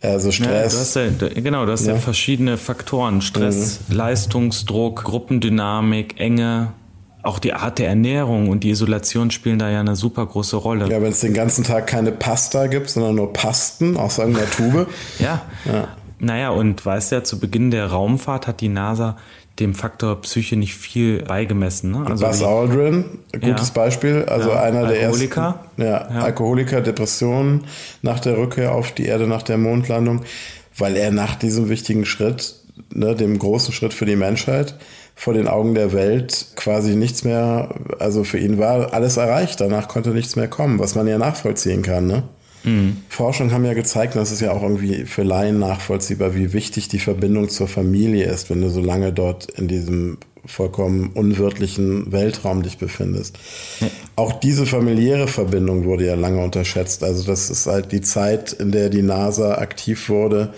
Also 0.00 0.32
Stress. 0.32 0.94
Ja, 0.94 1.06
du 1.06 1.26
ja, 1.26 1.40
genau, 1.40 1.64
du 1.64 1.72
hast 1.72 1.86
ja. 1.86 1.94
ja 1.94 1.98
verschiedene 2.00 2.56
Faktoren. 2.56 3.20
Stress, 3.22 3.80
mhm. 3.88 3.96
Leistungsdruck, 3.96 5.04
Gruppendynamik, 5.04 6.18
Enge, 6.18 6.72
auch 7.22 7.38
die 7.38 7.52
Art 7.52 7.78
der 7.78 7.88
Ernährung 7.88 8.48
und 8.48 8.64
die 8.64 8.70
Isolation 8.70 9.30
spielen 9.30 9.58
da 9.58 9.70
ja 9.70 9.80
eine 9.80 9.96
super 9.96 10.24
große 10.26 10.56
Rolle. 10.56 10.88
Ja, 10.88 11.02
wenn 11.02 11.10
es 11.10 11.20
den 11.20 11.34
ganzen 11.34 11.64
Tag 11.64 11.86
keine 11.86 12.12
Pasta 12.12 12.66
gibt, 12.68 12.90
sondern 12.90 13.16
nur 13.16 13.32
Pasten 13.32 13.96
aus 13.96 14.18
irgendeiner 14.18 14.50
Tube. 14.50 14.86
ja. 15.18 15.42
ja. 15.64 15.88
Naja, 16.20 16.50
und 16.50 16.84
weißt 16.84 17.12
ja, 17.12 17.24
zu 17.24 17.38
Beginn 17.38 17.70
der 17.70 17.86
Raumfahrt 17.86 18.46
hat 18.46 18.60
die 18.60 18.68
NASA 18.68 19.16
dem 19.58 19.74
Faktor 19.74 20.20
Psyche 20.20 20.56
nicht 20.56 20.74
viel 20.74 21.22
beigemessen. 21.22 21.90
Ne? 21.90 22.06
Also 22.06 22.26
Buzz 22.26 22.42
Aldrin, 22.42 23.04
gutes 23.32 23.68
ja. 23.68 23.74
Beispiel, 23.74 24.24
also 24.24 24.50
ja. 24.50 24.62
einer 24.62 24.86
der 24.86 25.00
ersten. 25.00 25.30
Ja, 25.34 25.60
ja, 25.76 25.98
Alkoholiker, 26.20 26.80
Depressionen 26.80 27.64
nach 28.02 28.20
der 28.20 28.38
Rückkehr 28.38 28.72
auf 28.72 28.92
die 28.92 29.06
Erde 29.06 29.26
nach 29.26 29.42
der 29.42 29.58
Mondlandung, 29.58 30.22
weil 30.76 30.96
er 30.96 31.10
nach 31.10 31.34
diesem 31.34 31.68
wichtigen 31.68 32.04
Schritt, 32.04 32.56
ne, 32.92 33.14
dem 33.14 33.38
großen 33.38 33.72
Schritt 33.72 33.92
für 33.92 34.06
die 34.06 34.16
Menschheit, 34.16 34.76
vor 35.14 35.34
den 35.34 35.48
Augen 35.48 35.74
der 35.74 35.92
Welt 35.92 36.46
quasi 36.56 36.94
nichts 36.94 37.24
mehr, 37.24 37.74
also 37.98 38.24
für 38.24 38.38
ihn 38.38 38.58
war 38.58 38.92
alles 38.92 39.16
erreicht, 39.16 39.60
danach 39.60 39.88
konnte 39.88 40.10
nichts 40.10 40.36
mehr 40.36 40.48
kommen, 40.48 40.78
was 40.78 40.94
man 40.94 41.08
ja 41.08 41.18
nachvollziehen 41.18 41.82
kann. 41.82 42.06
Ne? 42.06 42.22
Mhm. 42.64 42.98
Forschung 43.08 43.52
haben 43.52 43.64
ja 43.64 43.74
gezeigt, 43.74 44.16
das 44.16 44.32
ist 44.32 44.40
ja 44.40 44.52
auch 44.52 44.62
irgendwie 44.62 45.04
für 45.06 45.22
Laien 45.22 45.58
nachvollziehbar, 45.58 46.34
wie 46.34 46.52
wichtig 46.52 46.88
die 46.88 46.98
Verbindung 46.98 47.48
zur 47.48 47.68
Familie 47.68 48.26
ist, 48.26 48.50
wenn 48.50 48.60
du 48.60 48.70
so 48.70 48.80
lange 48.80 49.12
dort 49.12 49.50
in 49.50 49.68
diesem 49.68 50.18
vollkommen 50.46 51.10
unwirtlichen 51.14 52.10
Weltraum 52.10 52.62
dich 52.62 52.78
befindest. 52.78 53.36
Ja. 53.80 53.88
Auch 54.16 54.32
diese 54.32 54.66
familiäre 54.66 55.28
Verbindung 55.28 55.84
wurde 55.84 56.06
ja 56.06 56.14
lange 56.14 56.42
unterschätzt. 56.42 57.04
Also 57.04 57.24
das 57.24 57.50
ist 57.50 57.66
halt 57.66 57.92
die 57.92 58.00
Zeit, 58.00 58.52
in 58.52 58.72
der 58.72 58.88
die 58.88 59.02
NASA 59.02 59.58
aktiv 59.58 60.08
wurde, 60.08 60.54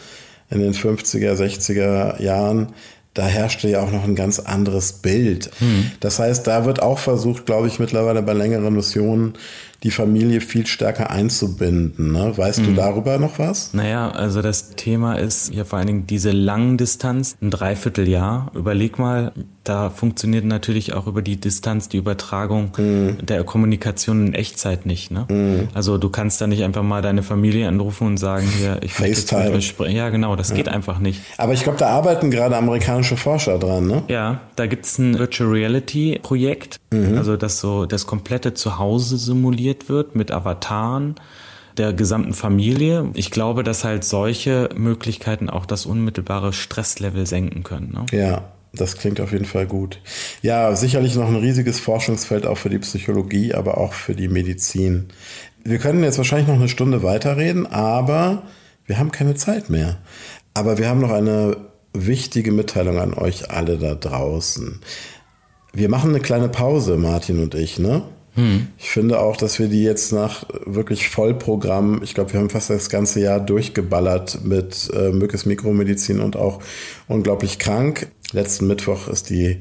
in 0.50 0.60
den 0.60 0.74
50er, 0.74 1.34
60er 1.34 2.22
Jahren 2.22 2.74
da 3.14 3.26
herrschte 3.26 3.68
ja 3.68 3.82
auch 3.82 3.90
noch 3.90 4.04
ein 4.04 4.14
ganz 4.14 4.38
anderes 4.38 4.92
Bild. 4.94 5.50
Mhm. 5.60 5.90
Das 6.00 6.18
heißt, 6.18 6.46
da 6.46 6.64
wird 6.64 6.80
auch 6.80 6.98
versucht, 6.98 7.44
glaube 7.44 7.66
ich, 7.66 7.78
mittlerweile 7.78 8.22
bei 8.22 8.32
längeren 8.32 8.72
Missionen 8.72 9.34
die 9.83 9.90
Familie 9.90 10.40
viel 10.40 10.66
stärker 10.66 11.11
einzubinden. 11.11 12.12
Ne? 12.12 12.37
Weißt 12.37 12.61
mhm. 12.61 12.66
du 12.66 12.73
darüber 12.75 13.19
noch 13.19 13.38
was? 13.38 13.73
Naja, 13.73 14.11
also 14.11 14.43
das 14.43 14.71
Thema 14.77 15.14
ist 15.14 15.55
ja 15.55 15.64
vor 15.64 15.79
allen 15.79 15.87
Dingen 15.87 16.07
diese 16.07 16.33
langen 16.33 16.77
Distanz, 16.77 17.37
ein 17.40 17.51
Dreivierteljahr. 17.51 18.51
Überleg 18.55 18.99
mal, 18.99 19.33
da 19.64 19.88
funktioniert 19.88 20.45
natürlich 20.45 20.93
auch 20.93 21.07
über 21.07 21.23
die 21.23 21.40
Distanz 21.40 21.88
die 21.88 21.97
Übertragung 21.97 22.73
mhm. 22.77 23.19
der 23.25 23.43
Kommunikation 23.45 24.27
in 24.27 24.35
Echtzeit 24.35 24.85
nicht. 24.85 25.11
Ne? 25.11 25.27
Mhm. 25.29 25.69
Also 25.73 25.97
du 25.97 26.11
kannst 26.11 26.40
da 26.40 26.47
nicht 26.47 26.62
einfach 26.62 26.83
mal 26.83 27.01
deine 27.01 27.23
Familie 27.23 27.66
anrufen 27.66 28.07
und 28.07 28.16
sagen, 28.19 28.47
hier, 28.59 28.79
ich 28.83 28.93
FaceTime. 28.93 29.61
Ja, 29.90 30.11
genau, 30.11 30.37
das 30.37 30.51
ja. 30.51 30.57
geht 30.57 30.69
einfach 30.69 30.99
nicht. 30.99 31.21
Aber 31.38 31.55
ich 31.55 31.62
glaube, 31.62 31.79
da 31.79 31.88
arbeiten 31.88 32.31
gerade 32.31 32.57
amerikanische 32.57 33.16
Forscher 33.16 33.59
dran, 33.59 33.87
ne? 33.87 34.03
Ja, 34.09 34.40
da 34.57 34.66
gibt's 34.66 34.99
ein 34.99 35.19
Virtual 35.19 35.51
Reality 35.51 36.19
Projekt, 36.23 36.80
mhm. 36.90 37.16
also 37.16 37.37
das 37.37 37.61
so 37.61 37.87
das 37.87 38.07
komplette 38.07 38.55
Zuhause 38.55 39.16
simuliert 39.16 39.88
wird 39.88 40.14
mit 40.14 40.31
Avataren 40.31 41.16
der 41.76 41.92
gesamten 41.92 42.35
Familie. 42.35 43.11
Ich 43.14 43.31
glaube, 43.31 43.62
dass 43.62 43.85
halt 43.85 44.05
solche 44.05 44.68
Möglichkeiten 44.76 45.48
auch 45.48 45.66
das 45.66 45.87
unmittelbare 45.87 46.53
Stresslevel 46.53 47.26
senken 47.26 47.62
können. 47.62 47.92
Ne? 47.92 48.07
Ja, 48.12 48.53
das 48.72 48.96
klingt 48.96 49.20
auf 49.20 49.33
jeden 49.33 49.44
Fall 49.44 49.66
gut. 49.66 50.00
Ja, 50.42 50.74
sicherlich 50.76 51.14
noch 51.16 51.29
ein 51.29 51.37
riesiges 51.37 51.81
Forschungsfeld 51.81 52.46
auch 52.46 52.59
für 52.59 52.70
die 52.70 52.79
Psychologie, 52.79 53.55
aber 53.55 53.79
auch 53.79 53.92
für 53.92 54.14
die 54.14 54.29
Medizin. 54.29 55.09
Wir 55.64 55.79
können 55.79 56.05
jetzt 56.05 56.18
wahrscheinlich 56.18 56.48
noch 56.48 56.57
eine 56.57 56.68
Stunde 56.68 57.03
weiterreden, 57.03 57.66
aber 57.66 58.42
wir 58.87 58.98
haben 58.98 59.12
keine 59.12 59.35
Zeit 59.35 59.70
mehr. 59.70 59.98
Aber 60.55 60.79
wir 60.79 60.88
haben 60.88 61.00
noch 61.00 61.12
eine 61.12 61.57
wichtige 61.92 62.53
Mitteilung 62.53 62.98
an 62.98 63.14
euch 63.14 63.50
alle 63.50 63.79
da 63.79 63.94
draußen. 63.94 64.81
Wir 65.72 65.88
machen 65.88 66.11
eine 66.11 66.20
kleine 66.20 66.48
Pause, 66.48 66.96
Martin 66.96 67.40
und 67.40 67.54
ich, 67.54 67.78
ne? 67.78 68.02
Hm. 68.35 68.68
Ich 68.78 68.90
finde 68.90 69.20
auch, 69.20 69.37
dass 69.37 69.59
wir 69.59 69.68
die 69.68 69.83
jetzt 69.83 70.12
nach 70.12 70.44
wirklich 70.64 71.09
Vollprogramm, 71.09 72.00
ich 72.02 72.14
glaube, 72.14 72.33
wir 72.33 72.40
haben 72.40 72.50
fast 72.50 72.70
das 72.70 72.88
ganze 72.88 73.20
Jahr 73.20 73.40
durchgeballert 73.40 74.44
mit 74.44 74.90
äh, 74.94 75.11
Mückes 75.11 75.46
Mikromedizin 75.46 76.20
und 76.20 76.37
auch 76.37 76.61
unglaublich 77.09 77.59
krank. 77.59 78.09
Letzten 78.33 78.68
Mittwoch 78.68 79.09
ist 79.09 79.30
die 79.30 79.59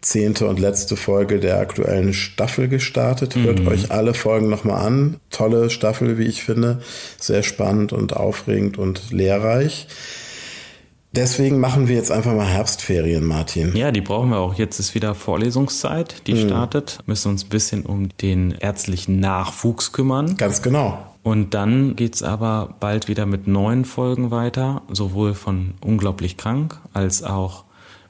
zehnte 0.00 0.46
und 0.46 0.58
letzte 0.58 0.96
Folge 0.96 1.38
der 1.38 1.58
aktuellen 1.58 2.14
Staffel 2.14 2.68
gestartet. 2.68 3.36
Hört 3.36 3.60
mhm. 3.60 3.68
euch 3.68 3.90
alle 3.92 4.14
Folgen 4.14 4.48
nochmal 4.48 4.84
an. 4.84 5.16
Tolle 5.30 5.70
Staffel, 5.70 6.18
wie 6.18 6.24
ich 6.24 6.42
finde. 6.42 6.80
Sehr 7.18 7.42
spannend 7.42 7.92
und 7.92 8.16
aufregend 8.16 8.78
und 8.78 9.12
lehrreich. 9.12 9.86
Deswegen 11.12 11.58
machen 11.58 11.88
wir 11.88 11.96
jetzt 11.96 12.12
einfach 12.12 12.34
mal 12.34 12.46
Herbstferien, 12.46 13.24
Martin. 13.24 13.74
Ja, 13.74 13.90
die 13.90 14.00
brauchen 14.00 14.30
wir 14.30 14.38
auch. 14.38 14.54
Jetzt 14.54 14.78
ist 14.78 14.94
wieder 14.94 15.16
Vorlesungszeit, 15.16 16.26
die 16.28 16.34
mhm. 16.34 16.46
startet. 16.46 17.00
Müssen 17.06 17.30
uns 17.30 17.44
ein 17.44 17.48
bisschen 17.48 17.84
um 17.84 18.10
den 18.18 18.52
ärztlichen 18.52 19.18
Nachwuchs 19.18 19.92
kümmern. 19.92 20.36
Ganz 20.36 20.62
genau. 20.62 20.98
Und 21.22 21.52
dann 21.52 21.96
geht's 21.96 22.22
aber 22.22 22.76
bald 22.80 23.08
wieder 23.08 23.26
mit 23.26 23.46
neuen 23.46 23.84
Folgen 23.84 24.30
weiter, 24.30 24.82
sowohl 24.90 25.34
von 25.34 25.74
Unglaublich 25.84 26.36
krank 26.36 26.78
als 26.92 27.22
auch 27.22 27.64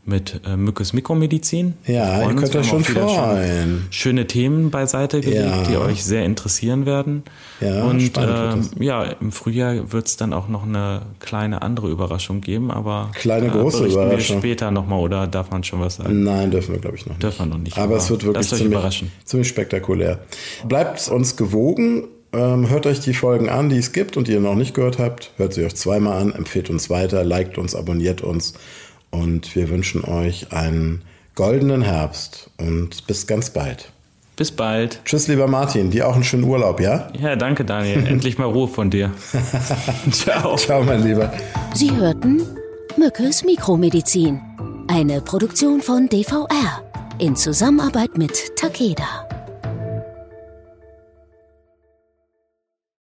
mit 0.05 0.41
äh, 0.47 0.57
Mückes 0.57 0.93
Mikromedizin. 0.93 1.75
Ja, 1.87 2.23
ihr 2.23 2.35
könnt 2.35 2.57
euch 2.57 2.67
schon 2.67 2.85
freuen. 2.85 3.87
Schöne 3.91 4.27
Themen 4.27 4.71
beiseite 4.71 5.21
gelegt, 5.21 5.45
ja. 5.45 5.63
die 5.65 5.77
euch 5.77 6.05
sehr 6.05 6.25
interessieren 6.25 6.87
werden. 6.87 7.23
Ja, 7.61 7.85
und 7.85 8.17
äh, 8.17 8.85
ja, 8.85 9.05
im 9.05 9.31
Frühjahr 9.31 9.93
wird 9.93 10.07
es 10.07 10.17
dann 10.17 10.33
auch 10.33 10.49
noch 10.49 10.65
eine 10.65 11.03
kleine 11.19 11.63
andere 11.63 11.89
Überraschung 11.91 12.41
geben, 12.41 12.71
aber 12.71 13.11
kleine 13.15 13.49
äh, 13.49 13.51
große 13.51 13.87
Überraschung. 13.87 14.37
Wir 14.37 14.51
später 14.51 14.71
nochmal 14.71 15.01
oder 15.01 15.27
darf 15.27 15.51
man 15.51 15.65
schon 15.65 15.81
was 15.81 15.97
sagen? 15.97 16.25
Nein, 16.25 16.51
dürfen 16.51 16.75
wir 16.75 16.81
glaube 16.81 16.97
ich 16.97 17.05
noch 17.05 17.13
nicht. 17.13 17.23
Dürfen 17.23 17.47
wir 17.47 17.47
noch 17.47 17.63
nicht. 17.63 17.77
Aber, 17.77 17.85
aber 17.85 17.97
es 17.97 18.11
wird 18.11 18.25
wirklich 18.25 18.49
ziemlich, 18.49 19.05
ziemlich 19.25 19.49
spektakulär. 19.49 20.21
Bleibt 20.67 21.09
uns 21.09 21.37
gewogen. 21.37 22.09
Ähm, 22.33 22.71
hört 22.71 22.87
euch 22.87 23.01
die 23.01 23.13
Folgen 23.13 23.49
an, 23.49 23.71
die 23.71 23.79
es 23.79 23.93
gibt 23.93 24.17
und 24.17 24.29
die 24.29 24.33
ihr 24.33 24.41
noch 24.41 24.55
nicht 24.55 24.73
gehört 24.73 25.01
habt. 25.01 25.33
Hört 25.37 25.53
sie 25.53 25.65
euch 25.65 25.75
zweimal 25.75 26.23
an, 26.23 26.33
empfehlt 26.33 26.71
uns 26.71 26.89
weiter, 26.89 27.25
liked 27.25 27.59
uns, 27.59 27.75
abonniert 27.75 28.23
uns 28.23 28.55
und 29.11 29.55
wir 29.55 29.69
wünschen 29.69 30.05
euch 30.05 30.53
einen 30.53 31.03
goldenen 31.35 31.83
Herbst 31.83 32.51
und 32.59 33.07
bis 33.07 33.27
ganz 33.27 33.51
bald. 33.51 33.91
Bis 34.37 34.51
bald. 34.51 35.01
Tschüss, 35.05 35.29
lieber 35.29 35.47
Martin. 35.47 35.91
Dir 35.91 36.09
auch 36.09 36.15
einen 36.15 36.25
schönen 36.25 36.45
Urlaub, 36.45 36.81
ja? 36.81 37.09
Ja, 37.21 37.37
danke, 37.37 37.65
Daniel. 37.65 38.07
Endlich 38.07 38.39
mal 38.39 38.47
Ruhe 38.47 38.69
von 38.69 38.89
dir. 38.89 39.11
Ciao. 40.11 40.57
Ciao, 40.57 40.83
mein 40.83 41.03
Lieber. 41.03 41.31
Sie 41.75 41.91
hörten 41.91 42.41
Mückes 42.97 43.45
Mikromedizin. 43.45 44.41
Eine 44.89 45.21
Produktion 45.21 45.83
von 45.83 46.09
DVR 46.09 46.83
in 47.19 47.37
Zusammenarbeit 47.37 48.17
mit 48.17 48.57
Takeda. 48.57 49.30